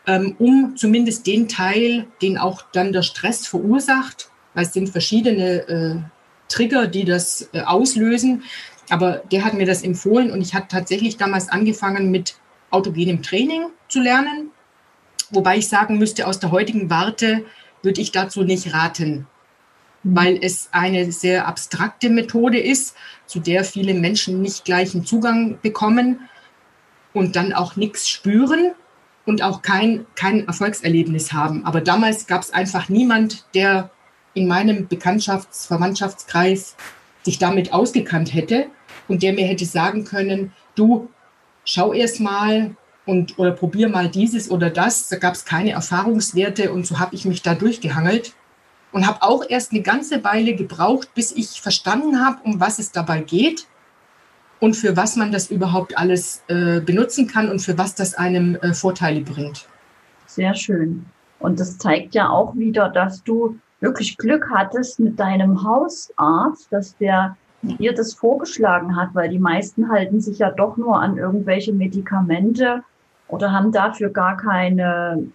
ähm, 0.06 0.36
um 0.38 0.76
zumindest 0.76 1.26
den 1.26 1.48
Teil, 1.48 2.06
den 2.22 2.38
auch 2.38 2.62
dann 2.72 2.92
der 2.92 3.02
Stress 3.02 3.46
verursacht, 3.46 4.30
weil 4.54 4.64
es 4.64 4.72
sind 4.72 4.88
verschiedene 4.88 5.68
äh, 5.68 5.96
Trigger, 6.48 6.86
die 6.86 7.04
das 7.04 7.48
äh, 7.52 7.62
auslösen, 7.62 8.44
aber 8.92 9.22
der 9.30 9.44
hat 9.44 9.54
mir 9.54 9.66
das 9.66 9.82
empfohlen 9.82 10.30
und 10.30 10.40
ich 10.40 10.54
habe 10.54 10.68
tatsächlich 10.68 11.16
damals 11.16 11.48
angefangen 11.48 12.10
mit 12.10 12.36
autogenem 12.70 13.22
Training 13.22 13.66
zu 13.88 14.00
lernen. 14.00 14.50
Wobei 15.30 15.58
ich 15.58 15.68
sagen 15.68 15.98
müsste, 15.98 16.26
aus 16.26 16.40
der 16.40 16.50
heutigen 16.50 16.90
Warte 16.90 17.44
würde 17.82 18.00
ich 18.00 18.12
dazu 18.12 18.42
nicht 18.42 18.74
raten, 18.74 19.26
mhm. 20.02 20.16
weil 20.16 20.38
es 20.42 20.68
eine 20.72 21.12
sehr 21.12 21.46
abstrakte 21.46 22.10
Methode 22.10 22.58
ist, 22.58 22.96
zu 23.26 23.40
der 23.40 23.64
viele 23.64 23.94
Menschen 23.94 24.42
nicht 24.42 24.64
gleichen 24.64 25.04
Zugang 25.04 25.58
bekommen 25.62 26.28
und 27.12 27.36
dann 27.36 27.52
auch 27.52 27.76
nichts 27.76 28.08
spüren 28.08 28.72
und 29.26 29.42
auch 29.42 29.62
kein, 29.62 30.06
kein 30.16 30.46
Erfolgserlebnis 30.46 31.32
haben. 31.32 31.64
Aber 31.64 31.80
damals 31.80 32.26
gab 32.26 32.42
es 32.42 32.52
einfach 32.52 32.88
niemand, 32.88 33.44
der 33.54 33.90
in 34.34 34.48
meinem 34.48 34.88
Bekanntschafts-, 34.88 35.66
Verwandtschaftskreis 35.66 36.76
sich 37.22 37.38
damit 37.38 37.72
ausgekannt 37.72 38.32
hätte 38.32 38.66
und 39.10 39.24
der 39.24 39.32
mir 39.32 39.44
hätte 39.44 39.64
sagen 39.64 40.04
können, 40.04 40.52
du 40.76 41.08
schau 41.64 41.92
erst 41.92 42.20
mal 42.20 42.76
und 43.06 43.38
oder 43.38 43.50
probier 43.50 43.88
mal 43.88 44.08
dieses 44.08 44.50
oder 44.50 44.70
das. 44.70 45.08
Da 45.08 45.16
gab 45.16 45.34
es 45.34 45.44
keine 45.44 45.72
Erfahrungswerte 45.72 46.72
und 46.72 46.86
so 46.86 47.00
habe 47.00 47.16
ich 47.16 47.24
mich 47.24 47.42
da 47.42 47.54
durchgehangelt 47.54 48.34
und 48.92 49.06
habe 49.06 49.22
auch 49.22 49.44
erst 49.48 49.72
eine 49.72 49.82
ganze 49.82 50.22
Weile 50.22 50.54
gebraucht, 50.54 51.12
bis 51.14 51.32
ich 51.32 51.60
verstanden 51.60 52.24
habe, 52.24 52.38
um 52.44 52.60
was 52.60 52.78
es 52.78 52.92
dabei 52.92 53.20
geht 53.20 53.66
und 54.60 54.74
für 54.76 54.96
was 54.96 55.16
man 55.16 55.32
das 55.32 55.50
überhaupt 55.50 55.98
alles 55.98 56.44
äh, 56.46 56.80
benutzen 56.80 57.26
kann 57.26 57.48
und 57.48 57.58
für 57.58 57.76
was 57.76 57.96
das 57.96 58.14
einem 58.14 58.54
äh, 58.56 58.74
Vorteile 58.74 59.22
bringt. 59.22 59.66
Sehr 60.26 60.54
schön. 60.54 61.04
Und 61.40 61.58
das 61.58 61.78
zeigt 61.78 62.14
ja 62.14 62.28
auch 62.28 62.54
wieder, 62.54 62.88
dass 62.90 63.24
du 63.24 63.58
wirklich 63.80 64.16
Glück 64.18 64.48
hattest 64.54 65.00
mit 65.00 65.18
deinem 65.18 65.64
Hausarzt, 65.64 66.70
dass 66.70 66.96
der 66.98 67.36
ihr 67.62 67.94
das 67.94 68.14
vorgeschlagen 68.14 68.96
hat, 68.96 69.14
weil 69.14 69.28
die 69.28 69.38
meisten 69.38 69.90
halten 69.90 70.20
sich 70.20 70.38
ja 70.38 70.50
doch 70.50 70.76
nur 70.76 71.00
an 71.00 71.16
irgendwelche 71.16 71.72
Medikamente 71.72 72.82
oder 73.28 73.52
haben 73.52 73.72
dafür 73.72 74.10
gar 74.10 74.36
keine, 74.36 75.26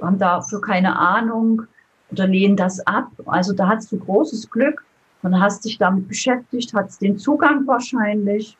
haben 0.00 0.18
dafür 0.18 0.60
keine 0.60 0.98
Ahnung 0.98 1.62
oder 2.10 2.26
lehnen 2.26 2.56
das 2.56 2.86
ab. 2.86 3.08
Also 3.26 3.54
da 3.54 3.68
hast 3.68 3.90
du 3.90 3.98
großes 3.98 4.50
Glück 4.50 4.84
und 5.22 5.40
hast 5.40 5.64
dich 5.64 5.78
damit 5.78 6.08
beschäftigt, 6.08 6.74
hast 6.74 7.00
den 7.00 7.16
Zugang 7.16 7.66
wahrscheinlich, 7.66 8.56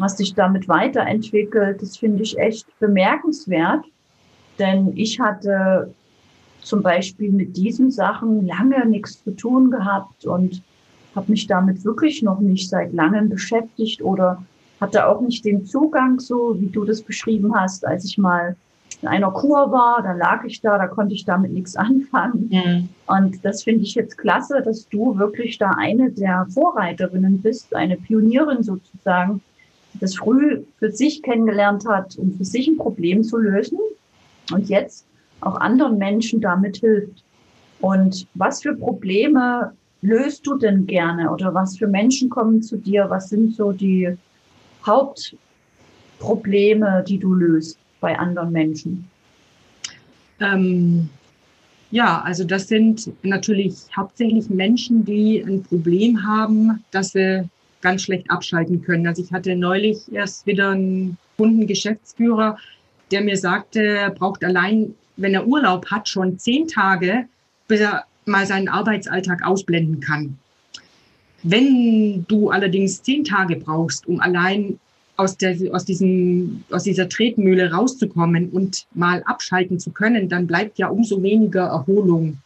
hast 0.00 0.18
dich 0.18 0.34
damit 0.34 0.68
weiterentwickelt. 0.68 1.80
Das 1.80 1.96
finde 1.96 2.22
ich 2.22 2.38
echt 2.38 2.66
bemerkenswert, 2.80 3.84
denn 4.58 4.96
ich 4.96 5.20
hatte 5.20 5.94
zum 6.60 6.82
Beispiel 6.82 7.30
mit 7.30 7.56
diesen 7.56 7.90
Sachen 7.90 8.46
lange 8.46 8.84
nichts 8.84 9.22
zu 9.22 9.30
tun 9.30 9.70
gehabt 9.70 10.26
und 10.26 10.62
habe 11.14 11.30
mich 11.30 11.46
damit 11.46 11.84
wirklich 11.84 12.22
noch 12.22 12.40
nicht 12.40 12.68
seit 12.68 12.92
langem 12.92 13.28
beschäftigt 13.28 14.02
oder 14.02 14.42
hatte 14.80 15.06
auch 15.06 15.20
nicht 15.20 15.44
den 15.44 15.64
Zugang, 15.64 16.20
so 16.20 16.56
wie 16.60 16.68
du 16.68 16.84
das 16.84 17.02
beschrieben 17.02 17.54
hast, 17.54 17.86
als 17.86 18.04
ich 18.04 18.18
mal 18.18 18.56
in 19.02 19.08
einer 19.08 19.30
Kur 19.30 19.70
war, 19.70 20.02
da 20.02 20.12
lag 20.12 20.44
ich 20.44 20.60
da, 20.60 20.76
da 20.76 20.86
konnte 20.86 21.14
ich 21.14 21.24
damit 21.24 21.52
nichts 21.52 21.76
anfangen. 21.76 22.48
Mhm. 22.50 22.88
Und 23.06 23.44
das 23.44 23.62
finde 23.62 23.84
ich 23.84 23.94
jetzt 23.94 24.18
klasse, 24.18 24.62
dass 24.62 24.88
du 24.88 25.16
wirklich 25.18 25.58
da 25.58 25.70
eine 25.76 26.10
der 26.10 26.46
Vorreiterinnen 26.50 27.40
bist, 27.40 27.74
eine 27.74 27.96
Pionierin 27.96 28.62
sozusagen, 28.62 29.40
die 29.94 29.98
das 30.00 30.16
früh 30.16 30.62
für 30.78 30.90
sich 30.90 31.22
kennengelernt 31.22 31.86
hat, 31.86 32.16
um 32.18 32.36
für 32.36 32.44
sich 32.44 32.66
ein 32.68 32.76
Problem 32.76 33.22
zu 33.22 33.36
lösen 33.36 33.78
und 34.52 34.68
jetzt 34.68 35.06
auch 35.40 35.56
anderen 35.56 35.98
Menschen 35.98 36.40
damit 36.40 36.78
hilft. 36.78 37.22
Und 37.80 38.26
was 38.34 38.62
für 38.62 38.74
Probleme 38.74 39.72
löst 40.02 40.46
du 40.46 40.56
denn 40.56 40.86
gerne 40.86 41.30
oder 41.30 41.54
was 41.54 41.78
für 41.78 41.88
Menschen 41.88 42.30
kommen 42.30 42.62
zu 42.62 42.76
dir? 42.76 43.10
Was 43.10 43.30
sind 43.30 43.54
so 43.54 43.72
die 43.72 44.16
Hauptprobleme, 44.86 47.04
die 47.06 47.18
du 47.18 47.34
löst 47.34 47.78
bei 48.00 48.18
anderen 48.18 48.52
Menschen? 48.52 49.08
Ähm, 50.40 51.08
ja, 51.90 52.20
also 52.20 52.44
das 52.44 52.68
sind 52.68 53.10
natürlich 53.22 53.74
hauptsächlich 53.96 54.50
Menschen, 54.50 55.04
die 55.04 55.40
ein 55.40 55.62
Problem 55.62 56.26
haben, 56.26 56.84
dass 56.90 57.12
sie 57.12 57.48
ganz 57.80 58.02
schlecht 58.02 58.30
abschalten 58.30 58.82
können. 58.82 59.06
Also 59.06 59.22
ich 59.22 59.32
hatte 59.32 59.56
neulich 59.56 60.12
erst 60.12 60.46
wieder 60.46 60.70
einen 60.70 61.16
Kundengeschäftsführer, 61.36 62.58
der 63.10 63.22
mir 63.22 63.36
sagte, 63.36 63.82
er 63.82 64.10
braucht 64.10 64.44
allein, 64.44 64.94
wenn 65.16 65.34
er 65.34 65.46
Urlaub 65.46 65.90
hat, 65.90 66.08
schon 66.08 66.38
zehn 66.38 66.68
Tage, 66.68 67.26
bis 67.68 67.80
er 67.80 68.04
mal 68.28 68.46
seinen 68.46 68.68
Arbeitsalltag 68.68 69.44
ausblenden 69.44 70.00
kann. 70.00 70.38
Wenn 71.42 72.24
du 72.28 72.50
allerdings 72.50 73.02
zehn 73.02 73.24
Tage 73.24 73.56
brauchst, 73.56 74.06
um 74.06 74.20
allein 74.20 74.78
aus, 75.16 75.36
der, 75.36 75.56
aus, 75.72 75.84
diesem, 75.84 76.62
aus 76.70 76.84
dieser 76.84 77.08
Tretmühle 77.08 77.72
rauszukommen 77.72 78.50
und 78.50 78.86
mal 78.94 79.22
abschalten 79.24 79.78
zu 79.78 79.90
können, 79.90 80.28
dann 80.28 80.46
bleibt 80.46 80.78
ja 80.78 80.88
umso 80.88 81.22
weniger 81.22 81.66
Erholung. 81.66 82.38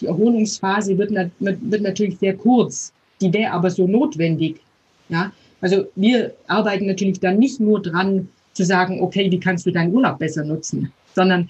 Die 0.00 0.06
Erholungsphase 0.06 0.98
wird, 0.98 1.12
wird 1.40 1.82
natürlich 1.82 2.18
sehr 2.18 2.36
kurz, 2.36 2.92
die 3.20 3.32
wäre 3.32 3.52
aber 3.52 3.70
so 3.70 3.86
notwendig. 3.86 4.60
Ja? 5.08 5.32
Also 5.60 5.86
wir 5.94 6.34
arbeiten 6.46 6.86
natürlich 6.86 7.20
dann 7.20 7.38
nicht 7.38 7.58
nur 7.58 7.80
dran 7.80 8.28
zu 8.52 8.64
sagen, 8.64 9.00
okay, 9.00 9.30
wie 9.30 9.40
kannst 9.40 9.66
du 9.66 9.70
deinen 9.70 9.94
Urlaub 9.94 10.18
besser 10.18 10.44
nutzen, 10.44 10.92
sondern 11.14 11.48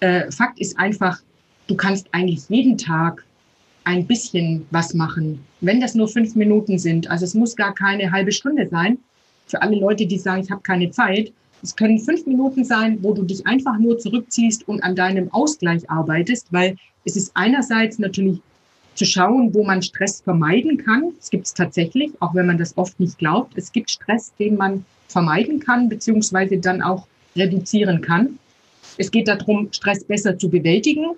äh, 0.00 0.30
Fakt 0.30 0.58
ist 0.58 0.78
einfach, 0.78 1.20
du 1.66 1.74
kannst 1.74 2.08
eigentlich 2.12 2.48
jeden 2.48 2.78
Tag 2.78 3.24
ein 3.84 4.06
bisschen 4.06 4.66
was 4.70 4.94
machen, 4.94 5.44
wenn 5.60 5.80
das 5.80 5.94
nur 5.94 6.08
fünf 6.08 6.34
Minuten 6.34 6.78
sind. 6.78 7.08
Also 7.08 7.24
es 7.24 7.34
muss 7.34 7.54
gar 7.54 7.74
keine 7.74 8.10
halbe 8.10 8.32
Stunde 8.32 8.68
sein. 8.68 8.98
Für 9.46 9.62
alle 9.62 9.78
Leute, 9.78 10.06
die 10.06 10.18
sagen, 10.18 10.42
ich 10.42 10.50
habe 10.50 10.62
keine 10.62 10.90
Zeit, 10.90 11.32
es 11.62 11.74
können 11.74 11.98
fünf 11.98 12.26
Minuten 12.26 12.64
sein, 12.64 12.98
wo 13.02 13.14
du 13.14 13.22
dich 13.22 13.46
einfach 13.46 13.78
nur 13.78 13.98
zurückziehst 13.98 14.68
und 14.68 14.82
an 14.82 14.96
deinem 14.96 15.32
Ausgleich 15.32 15.88
arbeitest, 15.88 16.52
weil 16.52 16.76
es 17.04 17.16
ist 17.16 17.30
einerseits 17.34 17.98
natürlich 17.98 18.40
zu 18.94 19.04
schauen, 19.04 19.54
wo 19.54 19.62
man 19.62 19.82
Stress 19.82 20.20
vermeiden 20.20 20.78
kann. 20.78 21.12
Es 21.20 21.30
gibt 21.30 21.46
es 21.46 21.54
tatsächlich, 21.54 22.10
auch 22.20 22.34
wenn 22.34 22.46
man 22.46 22.58
das 22.58 22.76
oft 22.76 22.98
nicht 22.98 23.18
glaubt. 23.18 23.56
Es 23.56 23.70
gibt 23.70 23.90
Stress, 23.90 24.32
den 24.38 24.56
man 24.56 24.84
vermeiden 25.08 25.60
kann, 25.60 25.88
beziehungsweise 25.88 26.58
dann 26.58 26.82
auch 26.82 27.06
reduzieren 27.36 28.00
kann. 28.00 28.38
Es 28.98 29.10
geht 29.10 29.28
darum, 29.28 29.68
Stress 29.72 30.02
besser 30.02 30.38
zu 30.38 30.48
bewältigen 30.48 31.14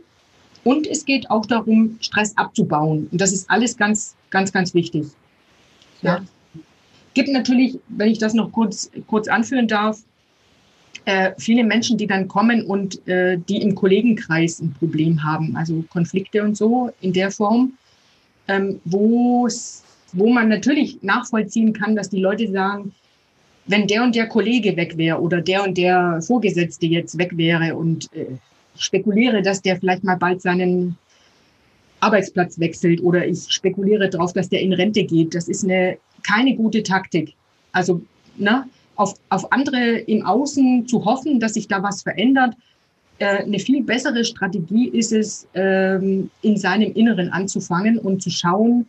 und 0.64 0.86
es 0.86 1.04
geht 1.04 1.30
auch 1.30 1.46
darum, 1.46 1.98
Stress 2.00 2.36
abzubauen. 2.36 3.08
Und 3.10 3.20
das 3.20 3.32
ist 3.32 3.50
alles 3.50 3.76
ganz, 3.76 4.14
ganz, 4.30 4.52
ganz 4.52 4.74
wichtig. 4.74 5.06
Ja. 6.02 6.22
Gibt 7.14 7.28
natürlich, 7.30 7.78
wenn 7.88 8.10
ich 8.10 8.18
das 8.18 8.34
noch 8.34 8.52
kurz, 8.52 8.90
kurz 9.06 9.28
anführen 9.28 9.66
darf, 9.66 10.02
äh, 11.04 11.32
viele 11.38 11.64
Menschen, 11.64 11.96
die 11.96 12.06
dann 12.06 12.28
kommen 12.28 12.64
und 12.64 13.06
äh, 13.08 13.38
die 13.38 13.62
im 13.62 13.74
Kollegenkreis 13.74 14.60
ein 14.60 14.74
Problem 14.78 15.22
haben, 15.22 15.56
also 15.56 15.84
Konflikte 15.90 16.42
und 16.42 16.56
so 16.56 16.90
in 17.00 17.12
der 17.12 17.30
Form, 17.30 17.72
ähm, 18.46 18.80
wo 18.84 19.48
man 20.14 20.48
natürlich 20.48 21.02
nachvollziehen 21.02 21.72
kann, 21.72 21.96
dass 21.96 22.10
die 22.10 22.20
Leute 22.20 22.50
sagen, 22.50 22.92
wenn 23.66 23.86
der 23.86 24.02
und 24.02 24.16
der 24.16 24.26
Kollege 24.26 24.76
weg 24.76 24.96
wäre 24.96 25.20
oder 25.20 25.40
der 25.40 25.62
und 25.64 25.76
der 25.78 26.20
Vorgesetzte 26.22 26.86
jetzt 26.86 27.16
weg 27.18 27.36
wäre 27.36 27.74
und 27.76 28.12
äh, 28.14 28.26
spekuliere, 28.78 29.42
dass 29.42 29.62
der 29.62 29.76
vielleicht 29.76 30.04
mal 30.04 30.16
bald 30.16 30.42
seinen 30.42 30.96
Arbeitsplatz 32.00 32.58
wechselt 32.58 33.02
oder 33.02 33.26
ich 33.26 33.46
spekuliere 33.48 34.08
darauf, 34.08 34.32
dass 34.32 34.48
der 34.48 34.60
in 34.60 34.72
Rente 34.72 35.04
geht. 35.04 35.34
Das 35.34 35.48
ist 35.48 35.64
eine, 35.64 35.98
keine 36.26 36.54
gute 36.56 36.82
Taktik. 36.82 37.34
Also 37.72 38.00
ne, 38.36 38.64
auf, 38.96 39.14
auf 39.28 39.52
andere 39.52 39.98
im 39.98 40.24
Außen 40.24 40.86
zu 40.86 41.04
hoffen, 41.04 41.40
dass 41.40 41.54
sich 41.54 41.68
da 41.68 41.82
was 41.82 42.02
verändert. 42.02 42.54
Äh, 43.18 43.44
eine 43.44 43.58
viel 43.58 43.82
bessere 43.82 44.24
Strategie 44.24 44.88
ist 44.88 45.12
es, 45.12 45.46
ähm, 45.54 46.30
in 46.42 46.56
seinem 46.56 46.92
Inneren 46.92 47.30
anzufangen 47.30 47.98
und 47.98 48.22
zu 48.22 48.30
schauen, 48.30 48.86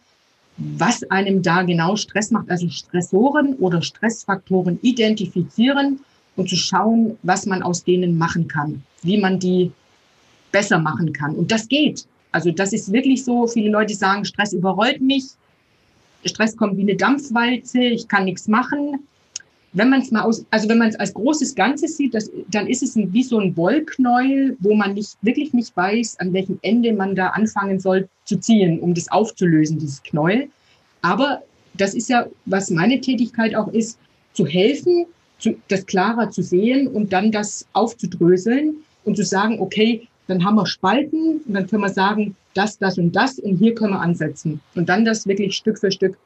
was 0.57 1.03
einem 1.09 1.41
da 1.41 1.63
genau 1.63 1.95
Stress 1.95 2.31
macht. 2.31 2.49
Also 2.49 2.69
Stressoren 2.69 3.55
oder 3.55 3.81
Stressfaktoren 3.81 4.79
identifizieren 4.81 5.99
und 6.39 6.49
zu 6.49 6.55
schauen, 6.55 7.17
was 7.23 7.45
man 7.45 7.61
aus 7.61 7.83
denen 7.83 8.17
machen 8.17 8.47
kann, 8.47 8.81
wie 9.03 9.17
man 9.17 9.39
die 9.39 9.71
besser 10.51 10.79
machen 10.79 11.13
kann. 11.13 11.35
Und 11.35 11.51
das 11.51 11.67
geht. 11.67 12.05
Also 12.31 12.51
das 12.51 12.73
ist 12.73 12.91
wirklich 12.91 13.23
so, 13.23 13.47
viele 13.47 13.69
Leute 13.69 13.93
sagen, 13.93 14.25
Stress 14.25 14.53
überrollt 14.53 15.01
mich, 15.01 15.25
Stress 16.25 16.55
kommt 16.55 16.77
wie 16.77 16.81
eine 16.81 16.95
Dampfwalze, 16.95 17.81
ich 17.81 18.07
kann 18.07 18.25
nichts 18.25 18.47
machen. 18.47 18.99
wenn 19.71 19.89
man 19.89 20.01
es 20.01 20.09
mal 20.09 20.23
aus, 20.23 20.45
also 20.49 20.67
wenn 20.67 20.79
man 20.79 20.89
es 20.89 20.95
als 20.95 21.13
großes 21.13 21.53
Ganzes 21.53 21.95
sieht, 21.97 22.15
das, 22.15 22.31
dann 22.49 22.65
ist 22.65 22.81
es 22.81 22.95
wie 22.95 23.23
so 23.23 23.39
ein 23.39 23.55
Wollknäuel, 23.55 24.57
wo 24.59 24.73
man 24.73 24.95
nicht, 24.95 25.15
wirklich 25.21 25.53
nicht 25.53 25.75
weiß, 25.77 26.19
an 26.19 26.33
welchem 26.33 26.57
Ende 26.63 26.91
man 26.93 27.15
da 27.15 27.27
anfangen 27.27 27.79
soll 27.79 28.09
zu 28.25 28.37
ziehen, 28.37 28.79
um 28.79 28.95
das 28.95 29.11
aufzulösen, 29.11 29.77
dieses 29.77 30.01
Knäuel. 30.01 30.49
Aber 31.01 31.43
das 31.75 31.93
ist 31.93 32.09
ja, 32.09 32.25
was 32.45 32.71
meine 32.71 32.99
Tätigkeit 32.99 33.53
auch 33.53 33.67
ist, 33.67 33.99
zu 34.33 34.47
helfen, 34.47 35.05
zu, 35.39 35.55
das 35.67 35.85
klarer 35.85 36.29
zu 36.29 36.43
sehen 36.43 36.87
und 36.87 37.11
dann 37.13 37.31
das 37.31 37.65
aufzudröseln 37.73 38.75
und 39.05 39.15
zu 39.15 39.23
sagen, 39.23 39.59
okay, 39.59 40.07
dann 40.27 40.45
haben 40.45 40.55
wir 40.55 40.67
Spalten 40.67 41.41
und 41.47 41.53
dann 41.53 41.67
können 41.67 41.81
wir 41.81 41.89
sagen, 41.89 42.35
das, 42.53 42.77
das 42.77 42.97
und 42.97 43.15
das 43.15 43.39
und 43.39 43.57
hier 43.57 43.73
können 43.73 43.93
wir 43.93 44.01
ansetzen 44.01 44.59
und 44.75 44.89
dann 44.89 45.05
das 45.05 45.25
wirklich 45.25 45.55
Stück 45.55 45.79
für 45.79 45.91
Stück 45.91 46.17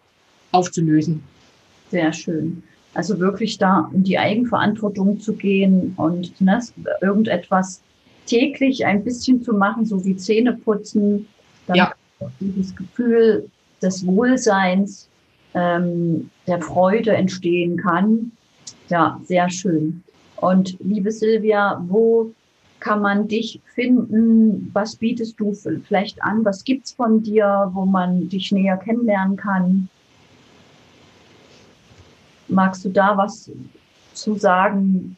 aufzulösen. 0.52 1.24
Sehr 1.92 2.12
schön. 2.12 2.64
Also 2.94 3.20
wirklich 3.20 3.58
da 3.58 3.90
in 3.94 4.04
die 4.04 4.20
Eigenverantwortung 4.20 5.20
zu 5.20 5.34
gehen 5.34 5.94
und 5.98 6.40
ne, 6.42 6.60
irgendetwas 7.02 7.82
täglich 8.26 8.86
ein 8.86 9.04
bisschen 9.04 9.42
zu 9.42 9.54
machen, 9.54 9.86
so 9.86 10.04
wie 10.06 10.16
Zähne 10.16 10.54
putzen, 10.54 11.28
damit 11.68 11.78
ja. 11.78 11.94
dieses 12.40 12.76
Gefühl 12.76 13.50
des 13.82 14.06
Wohlseins, 14.06 15.10
ähm, 15.54 16.30
der 16.48 16.62
Freude 16.62 17.16
entstehen 17.16 17.78
kann. 17.78 18.32
Ja, 18.94 19.20
sehr 19.24 19.50
schön. 19.50 20.04
Und 20.36 20.78
liebe 20.80 21.12
Silvia, 21.12 21.84
wo 21.88 22.32
kann 22.80 23.02
man 23.02 23.28
dich 23.28 23.60
finden? 23.74 24.70
Was 24.72 24.96
bietest 24.96 25.40
du 25.40 25.56
vielleicht 25.56 26.22
an? 26.22 26.46
Was 26.46 26.64
gibt's 26.64 26.92
von 26.92 27.24
dir, 27.24 27.72
wo 27.74 27.86
man 27.86 28.30
dich 28.30 28.52
näher 28.52 28.78
kennenlernen 28.78 29.36
kann? 29.36 29.90
Magst 32.48 32.86
du 32.86 32.90
da 32.90 33.18
was 33.18 33.50
zu 34.14 34.36
sagen? 34.36 35.18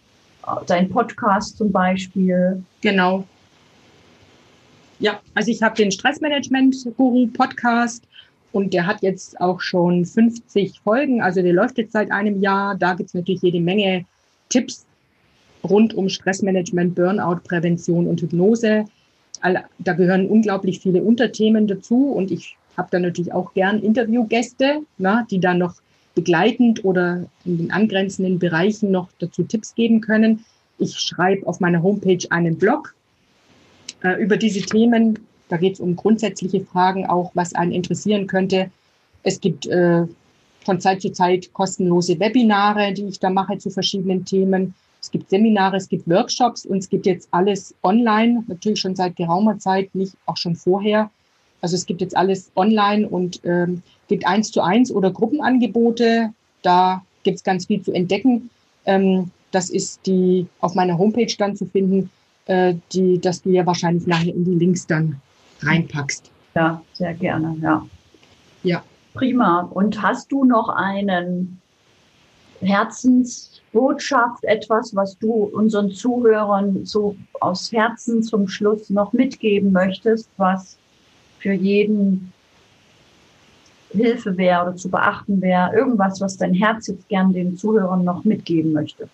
Dein 0.67 0.88
Podcast 0.88 1.57
zum 1.57 1.73
Beispiel? 1.73 2.63
Genau. 2.79 3.25
Ja, 4.99 5.19
also 5.33 5.51
ich 5.51 5.61
habe 5.61 5.75
den 5.75 5.91
Stressmanagement-Guru-Podcast 5.91 8.07
und 8.55 8.73
der 8.73 8.87
hat 8.87 9.01
jetzt 9.01 9.39
auch 9.41 9.59
schon 9.59 10.05
50 10.05 10.79
Folgen. 10.79 11.21
Also 11.21 11.41
der 11.41 11.51
läuft 11.51 11.77
jetzt 11.77 11.91
seit 11.91 12.09
einem 12.09 12.41
Jahr. 12.41 12.75
Da 12.75 12.93
gibt 12.93 13.09
es 13.09 13.13
natürlich 13.13 13.41
jede 13.41 13.59
Menge 13.59 14.05
Tipps 14.47 14.85
rund 15.65 15.93
um 15.93 16.07
Stressmanagement, 16.07 16.95
Burnout, 16.95 17.41
Prävention 17.43 18.07
und 18.07 18.21
Hypnose. 18.21 18.85
Da 19.41 19.93
gehören 19.93 20.27
unglaublich 20.27 20.79
viele 20.79 21.03
Unterthemen 21.03 21.67
dazu 21.67 22.11
und 22.11 22.31
ich 22.31 22.55
habe 22.77 22.87
da 22.91 22.99
natürlich 22.99 23.33
auch 23.33 23.53
gern 23.53 23.81
Interviewgäste, 23.81 24.79
na, 24.97 25.27
die 25.29 25.41
dann 25.41 25.57
noch 25.57 25.75
begleitend 26.15 26.85
oder 26.85 27.25
in 27.43 27.57
den 27.57 27.71
angrenzenden 27.71 28.39
Bereichen 28.39 28.89
noch 28.89 29.09
dazu 29.19 29.43
Tipps 29.43 29.75
geben 29.75 29.99
können. 29.99 30.45
Ich 30.77 30.97
schreibe 30.97 31.45
auf 31.45 31.59
meiner 31.59 31.83
Homepage 31.83 32.25
einen 32.29 32.57
Blog 32.57 32.95
äh, 34.01 34.21
über 34.21 34.37
diese 34.37 34.61
Themen. 34.61 35.19
Da 35.49 35.58
geht 35.58 35.73
es 35.73 35.79
um 35.79 35.95
grundsätzliche 35.95 36.62
Fragen, 36.62 37.05
auch 37.05 37.31
was 37.34 37.53
einen 37.53 37.71
interessieren 37.71 38.27
könnte. 38.27 38.71
Es 39.23 39.39
gibt 39.39 39.67
äh, 39.67 40.05
von 40.63 40.81
Zeit 40.81 41.01
zu 41.01 41.12
Zeit 41.12 41.53
kostenlose 41.53 42.19
Webinare, 42.19 42.93
die 42.93 43.05
ich 43.05 43.19
da 43.19 43.29
mache 43.29 43.58
zu 43.58 43.69
verschiedenen 43.69 44.25
Themen. 44.25 44.73
Es 45.01 45.12
gibt 45.12 45.29
Seminare, 45.29 45.77
es 45.77 45.88
gibt 45.88 46.10
Workshops 46.10 46.65
und 46.65 46.79
es 46.79 46.89
gibt 46.89 47.05
jetzt 47.05 47.27
alles 47.29 47.75
online, 47.84 48.43
natürlich 48.47 48.79
schon 48.79 48.95
seit 48.95 49.15
geraumer 49.15 49.60
Zeit, 49.60 49.93
nicht 49.93 50.15
auch 50.25 50.38
schon 50.38 50.55
vorher. 50.55 51.12
Also 51.62 51.75
es 51.75 51.86
gibt 51.86 52.01
jetzt 52.01 52.17
alles 52.17 52.51
online 52.55 53.08
und 53.08 53.39
ähm, 53.43 53.84
gibt 54.08 54.25
eins 54.25 54.51
zu 54.51 54.62
eins 54.62 54.91
oder 54.91 55.12
Gruppenangebote. 55.12 56.31
Da 56.63 57.03
gibt 57.23 57.38
es 57.38 57.43
ganz 57.43 57.67
viel 57.67 57.81
zu 57.84 57.91
entdecken. 57.91 58.49
Ähm, 58.86 59.29
das 59.51 59.69
ist 59.69 60.05
die 60.05 60.47
auf 60.60 60.73
meiner 60.73 60.97
Homepage 60.97 61.34
dann 61.38 61.55
zu 61.55 61.65
finden, 61.65 62.10
äh, 62.47 62.73
die, 62.91 63.19
dass 63.19 63.43
du 63.43 63.51
ja 63.51 63.65
wahrscheinlich 63.65 64.08
nachher 64.08 64.34
in 64.34 64.43
die 64.43 64.55
Links 64.55 64.88
dann 64.88 65.21
reinpackst. 65.61 66.31
Ja, 66.55 66.81
sehr 66.93 67.13
gerne, 67.13 67.55
ja. 67.61 67.85
Ja. 68.63 68.83
Prima. 69.13 69.61
Und 69.73 70.01
hast 70.01 70.31
du 70.31 70.43
noch 70.43 70.69
einen 70.69 71.61
Herzensbotschaft, 72.61 74.43
etwas, 74.43 74.95
was 74.95 75.17
du 75.19 75.31
unseren 75.31 75.91
Zuhörern 75.91 76.85
so 76.85 77.15
aus 77.39 77.71
Herzen 77.71 78.23
zum 78.23 78.47
Schluss 78.47 78.89
noch 78.89 79.13
mitgeben 79.13 79.71
möchtest, 79.71 80.29
was 80.37 80.77
für 81.39 81.53
jeden 81.53 82.31
Hilfe 83.91 84.35
wäre 84.37 84.63
oder 84.63 84.75
zu 84.75 84.89
beachten 84.89 85.41
wäre? 85.41 85.75
Irgendwas, 85.75 86.19
was 86.21 86.37
dein 86.37 86.53
Herz 86.53 86.87
jetzt 86.87 87.07
gern 87.07 87.33
den 87.33 87.57
Zuhörern 87.57 88.03
noch 88.03 88.23
mitgeben 88.23 88.73
möchte? 88.73 89.07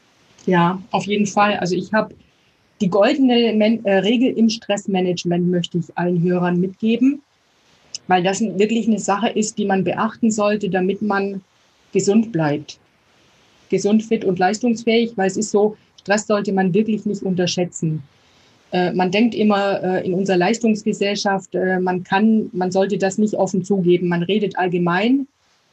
Ja, 0.45 0.79
auf 0.91 1.05
jeden 1.05 1.27
Fall. 1.27 1.57
Also 1.57 1.75
ich 1.75 1.93
habe 1.93 2.15
die 2.81 2.89
goldene 2.89 3.53
Men 3.53 3.85
äh, 3.85 3.99
Regel 3.99 4.33
im 4.37 4.49
Stressmanagement 4.49 5.47
möchte 5.47 5.77
ich 5.77 5.85
allen 5.95 6.21
Hörern 6.21 6.59
mitgeben, 6.59 7.21
weil 8.07 8.23
das 8.23 8.41
wirklich 8.41 8.87
eine 8.87 8.99
Sache 8.99 9.29
ist, 9.29 9.57
die 9.57 9.65
man 9.65 9.83
beachten 9.83 10.31
sollte, 10.31 10.69
damit 10.69 11.01
man 11.01 11.41
gesund 11.93 12.31
bleibt 12.31 12.79
gesund, 13.71 14.03
fit 14.03 14.23
und 14.23 14.37
leistungsfähig, 14.37 15.13
weil 15.15 15.27
es 15.27 15.37
ist 15.37 15.49
so, 15.49 15.75
Stress 15.99 16.27
sollte 16.27 16.51
man 16.51 16.73
wirklich 16.75 17.05
nicht 17.05 17.23
unterschätzen. 17.23 18.03
Äh, 18.71 18.93
man 18.93 19.09
denkt 19.09 19.33
immer 19.33 19.81
äh, 19.81 20.05
in 20.05 20.13
unserer 20.13 20.37
Leistungsgesellschaft, 20.37 21.55
äh, 21.55 21.79
man 21.79 22.03
kann, 22.03 22.49
man 22.53 22.71
sollte 22.71 22.97
das 22.99 23.17
nicht 23.17 23.33
offen 23.33 23.63
zugeben. 23.63 24.07
Man 24.07 24.23
redet 24.23 24.57
allgemein 24.57 25.27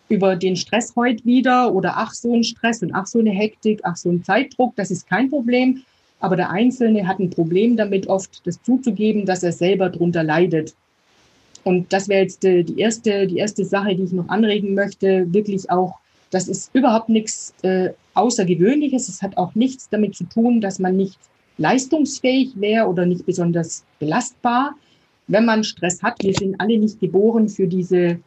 über 0.08 0.36
den 0.36 0.56
Stress 0.56 0.94
heute 0.96 1.24
wieder 1.26 1.74
oder 1.74 1.92
ach 1.96 2.14
so 2.14 2.34
ein 2.34 2.44
Stress 2.44 2.82
und 2.82 2.94
ach 2.94 3.06
so 3.06 3.18
eine 3.18 3.30
Hektik, 3.30 3.80
ach 3.82 3.96
so 3.96 4.10
ein 4.10 4.24
Zeitdruck, 4.24 4.74
das 4.76 4.90
ist 4.90 5.06
kein 5.06 5.28
Problem. 5.28 5.82
Aber 6.20 6.36
der 6.36 6.50
Einzelne 6.50 7.06
hat 7.06 7.20
ein 7.20 7.30
Problem 7.30 7.76
damit, 7.76 8.08
oft 8.08 8.46
das 8.46 8.62
zuzugeben, 8.62 9.24
dass 9.24 9.42
er 9.42 9.52
selber 9.52 9.88
darunter 9.88 10.24
leidet. 10.24 10.74
Und 11.64 11.92
das 11.92 12.08
wäre 12.08 12.22
jetzt 12.22 12.42
die 12.42 12.78
erste, 12.78 13.26
die 13.26 13.38
erste 13.38 13.64
Sache, 13.64 13.94
die 13.94 14.04
ich 14.04 14.12
noch 14.12 14.28
anregen 14.28 14.74
möchte, 14.74 15.32
wirklich 15.32 15.70
auch 15.70 15.98
das 16.30 16.48
ist 16.48 16.74
überhaupt 16.74 17.08
nichts 17.08 17.54
äh, 17.62 17.90
Außergewöhnliches. 18.14 19.08
Es 19.08 19.22
hat 19.22 19.36
auch 19.36 19.54
nichts 19.54 19.88
damit 19.88 20.14
zu 20.14 20.24
tun, 20.24 20.60
dass 20.60 20.78
man 20.78 20.96
nicht 20.96 21.18
leistungsfähig 21.56 22.52
wäre 22.56 22.86
oder 22.86 23.06
nicht 23.06 23.24
besonders 23.24 23.84
belastbar. 23.98 24.74
Wenn 25.26 25.44
man 25.44 25.64
Stress 25.64 26.02
hat, 26.02 26.22
wir 26.22 26.34
sind 26.34 26.60
alle 26.60 26.78
nicht 26.78 27.00
geboren 27.00 27.48
für 27.48 27.66
diese 27.66 28.20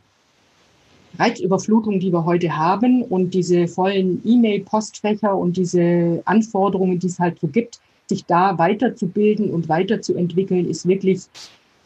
Reizüberflutung, 1.17 1.99
die 1.99 2.11
wir 2.11 2.25
heute 2.25 2.55
haben 2.55 3.03
und 3.03 3.33
diese 3.33 3.67
vollen 3.67 4.21
E-Mail-Postfächer 4.25 5.35
und 5.35 5.57
diese 5.57 6.21
Anforderungen, 6.25 6.99
die 6.99 7.07
es 7.07 7.19
halt 7.19 7.39
so 7.39 7.47
gibt, 7.47 7.79
sich 8.07 8.25
da 8.25 8.57
weiterzubilden 8.57 9.51
und 9.51 9.69
weiterzuentwickeln, 9.69 10.69
ist 10.69 10.87
wirklich 10.87 11.21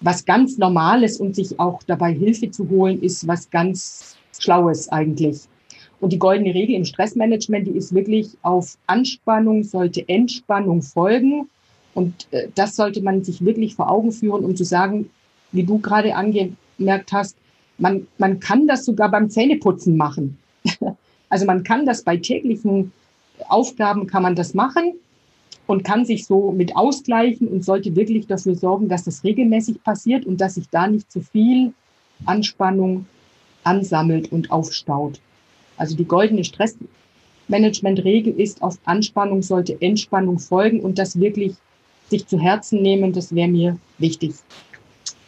was 0.02 0.26
ganz 0.26 0.58
Normales 0.58 1.20
und 1.20 1.36
sich 1.36 1.60
auch 1.60 1.82
dabei 1.84 2.14
Hilfe 2.14 2.52
zu 2.52 2.70
holen, 2.70 3.02
ist 3.02 3.28
was 3.28 3.50
ganz 3.50 4.16
Schlaues 4.40 4.90
eigentlich. 4.90 5.42
Und 6.00 6.12
die 6.14 6.20
goldene 6.20 6.54
Regel 6.54 6.76
im 6.76 6.86
Stressmanagement, 6.86 7.68
die 7.68 7.72
ist 7.72 7.94
wirklich 7.94 8.30
auf 8.42 8.78
Anspannung 8.88 9.64
sollte 9.64 10.08
Entspannung 10.08 10.82
folgen. 10.82 11.48
Und 11.94 12.28
äh, 12.32 12.50
das 12.54 12.76
sollte 12.76 13.02
man 13.02 13.24
sich 13.24 13.44
wirklich 13.44 13.76
vor 13.76 13.90
Augen 13.90 14.12
führen, 14.12 14.44
um 14.44 14.56
zu 14.56 14.66
sagen, 14.66 15.10
wie 15.52 15.64
du 15.64 15.80
gerade 15.80 16.16
angemerkt 16.16 17.14
hast, 17.14 17.38
man, 17.78 18.08
man 18.18 18.40
kann 18.40 18.68
das 18.68 18.86
sogar 18.86 19.10
beim 19.10 19.30
Zähneputzen 19.30 19.98
machen. 19.98 20.38
also 21.30 21.46
man 21.46 21.64
kann 21.64 21.86
das 21.86 22.04
bei 22.04 22.18
täglichen 22.18 22.92
Aufgaben 23.50 24.08
kann 24.08 24.24
man 24.24 24.36
das 24.36 24.54
machen 24.54 24.94
und 25.68 25.84
kann 25.84 26.06
sich 26.06 26.26
so 26.26 26.52
mit 26.52 26.76
ausgleichen 26.76 27.48
und 27.48 27.66
sollte 27.66 27.96
wirklich 27.96 28.28
dafür 28.28 28.56
sorgen, 28.56 28.88
dass 28.88 29.04
das 29.04 29.24
regelmäßig 29.24 29.84
passiert 29.84 30.26
und 30.26 30.40
dass 30.40 30.56
sich 30.56 30.70
da 30.70 30.88
nicht 30.88 31.12
zu 31.12 31.22
viel 31.22 31.74
Anspannung 32.26 33.06
ansammelt 33.64 34.32
und 34.32 34.52
aufstaut. 34.52 35.20
Also 35.78 35.96
die 35.96 36.06
goldene 36.06 36.44
Stressmanagement-Regel 36.44 38.40
ist, 38.40 38.62
auf 38.62 38.78
Anspannung 38.86 39.42
sollte 39.42 39.82
Entspannung 39.82 40.40
folgen 40.40 40.80
und 40.80 40.98
das 40.98 41.20
wirklich 41.20 41.56
sich 42.10 42.28
zu 42.28 42.40
Herzen 42.40 42.82
nehmen, 42.82 43.12
das 43.14 43.34
wäre 43.34 43.48
mir 43.48 43.78
wichtig. 43.98 44.36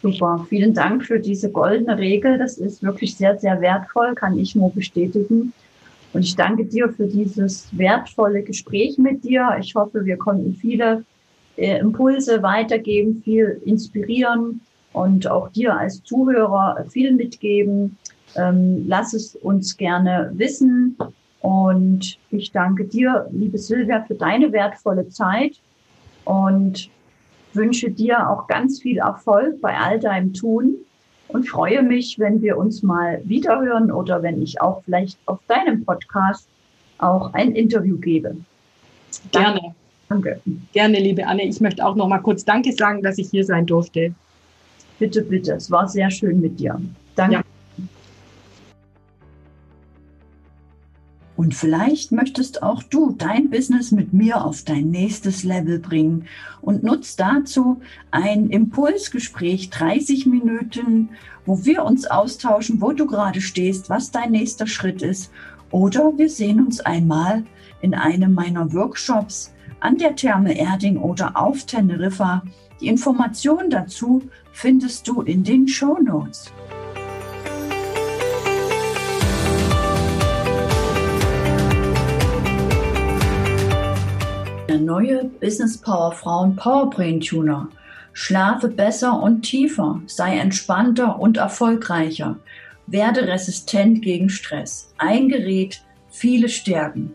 Super, 0.00 0.46
vielen 0.48 0.74
Dank 0.74 1.04
für 1.04 1.18
diese 1.18 1.50
goldene 1.50 1.98
Regel. 1.98 2.38
Das 2.38 2.58
ist 2.58 2.82
wirklich 2.82 3.16
sehr, 3.16 3.36
sehr 3.38 3.60
wertvoll, 3.60 4.14
kann 4.14 4.38
ich 4.38 4.54
nur 4.54 4.70
bestätigen. 4.72 5.52
Und 6.12 6.22
ich 6.22 6.36
danke 6.36 6.64
dir 6.64 6.88
für 6.88 7.06
dieses 7.06 7.66
wertvolle 7.76 8.42
Gespräch 8.42 8.96
mit 8.96 9.24
dir. 9.24 9.56
Ich 9.60 9.74
hoffe, 9.74 10.04
wir 10.04 10.16
konnten 10.16 10.54
viele 10.54 11.04
äh, 11.56 11.78
Impulse 11.80 12.42
weitergeben, 12.42 13.20
viel 13.24 13.60
inspirieren 13.64 14.60
und 14.92 15.28
auch 15.28 15.48
dir 15.50 15.76
als 15.76 16.02
Zuhörer 16.04 16.84
viel 16.88 17.12
mitgeben. 17.12 17.98
Ähm, 18.36 18.84
lass 18.86 19.12
es 19.14 19.34
uns 19.36 19.76
gerne 19.76 20.30
wissen. 20.34 20.96
Und 21.40 22.18
ich 22.30 22.52
danke 22.52 22.84
dir, 22.84 23.26
liebe 23.32 23.58
Silvia, 23.58 24.02
für 24.02 24.14
deine 24.14 24.52
wertvolle 24.52 25.08
Zeit 25.08 25.60
und 26.24 26.88
wünsche 27.54 27.90
dir 27.90 28.28
auch 28.28 28.46
ganz 28.46 28.80
viel 28.80 28.98
Erfolg 28.98 29.60
bei 29.60 29.76
all 29.76 29.98
deinem 29.98 30.32
Tun 30.32 30.76
und 31.28 31.48
freue 31.48 31.82
mich, 31.82 32.18
wenn 32.18 32.40
wir 32.40 32.56
uns 32.56 32.82
mal 32.82 33.20
wiederhören 33.24 33.90
oder 33.90 34.22
wenn 34.22 34.40
ich 34.42 34.60
auch 34.60 34.82
vielleicht 34.84 35.18
auf 35.26 35.40
deinem 35.48 35.84
Podcast 35.84 36.48
auch 36.98 37.32
ein 37.34 37.52
Interview 37.52 37.98
gebe. 37.98 38.36
Gerne. 39.32 39.74
Danke. 40.08 40.40
Gerne, 40.72 40.98
liebe 40.98 41.26
Anne. 41.26 41.44
Ich 41.44 41.60
möchte 41.60 41.84
auch 41.84 41.94
noch 41.94 42.08
mal 42.08 42.18
kurz 42.18 42.44
Danke 42.44 42.72
sagen, 42.72 43.02
dass 43.02 43.18
ich 43.18 43.28
hier 43.30 43.44
sein 43.44 43.66
durfte. 43.66 44.14
Bitte, 44.98 45.22
bitte. 45.22 45.52
Es 45.52 45.70
war 45.70 45.86
sehr 45.86 46.10
schön 46.10 46.40
mit 46.40 46.58
dir. 46.58 46.80
Danke. 47.14 47.34
Ja. 47.34 47.42
Und 51.38 51.54
vielleicht 51.54 52.10
möchtest 52.10 52.64
auch 52.64 52.82
du 52.82 53.14
dein 53.16 53.48
Business 53.48 53.92
mit 53.92 54.12
mir 54.12 54.44
auf 54.44 54.64
dein 54.64 54.90
nächstes 54.90 55.44
Level 55.44 55.78
bringen 55.78 56.26
und 56.62 56.82
nutzt 56.82 57.20
dazu 57.20 57.80
ein 58.10 58.50
Impulsgespräch, 58.50 59.70
30 59.70 60.26
Minuten, 60.26 61.10
wo 61.46 61.64
wir 61.64 61.84
uns 61.84 62.08
austauschen, 62.08 62.80
wo 62.80 62.90
du 62.90 63.06
gerade 63.06 63.40
stehst, 63.40 63.88
was 63.88 64.10
dein 64.10 64.32
nächster 64.32 64.66
Schritt 64.66 65.00
ist. 65.00 65.30
Oder 65.70 66.18
wir 66.18 66.28
sehen 66.28 66.58
uns 66.58 66.80
einmal 66.80 67.44
in 67.82 67.94
einem 67.94 68.34
meiner 68.34 68.72
Workshops 68.72 69.54
an 69.78 69.96
der 69.96 70.16
Therme 70.16 70.58
Erding 70.58 70.96
oder 70.96 71.40
auf 71.40 71.66
Teneriffa. 71.66 72.42
Die 72.80 72.88
Informationen 72.88 73.70
dazu 73.70 74.22
findest 74.50 75.06
du 75.06 75.22
in 75.22 75.44
den 75.44 75.68
Show 75.68 75.98
Notes. 76.02 76.52
Neue 84.78 85.24
Business 85.40 85.76
Power 85.76 86.12
Frauen 86.12 86.56
Powerbrain 86.56 87.20
Tuner. 87.20 87.68
Schlafe 88.12 88.68
besser 88.68 89.20
und 89.22 89.42
tiefer, 89.42 90.00
sei 90.06 90.38
entspannter 90.38 91.18
und 91.18 91.36
erfolgreicher, 91.36 92.38
werde 92.86 93.26
resistent 93.28 94.00
gegen 94.02 94.28
Stress. 94.28 94.92
Ein 94.98 95.28
Gerät, 95.28 95.82
viele 96.10 96.48
Stärken. 96.48 97.14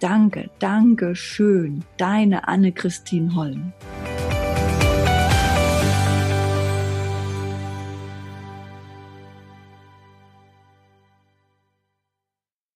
danke, 0.00 0.50
danke 0.58 1.14
schön. 1.14 1.84
Deine 1.96 2.48
Anne-Christine 2.48 3.34
Holm. 3.34 3.72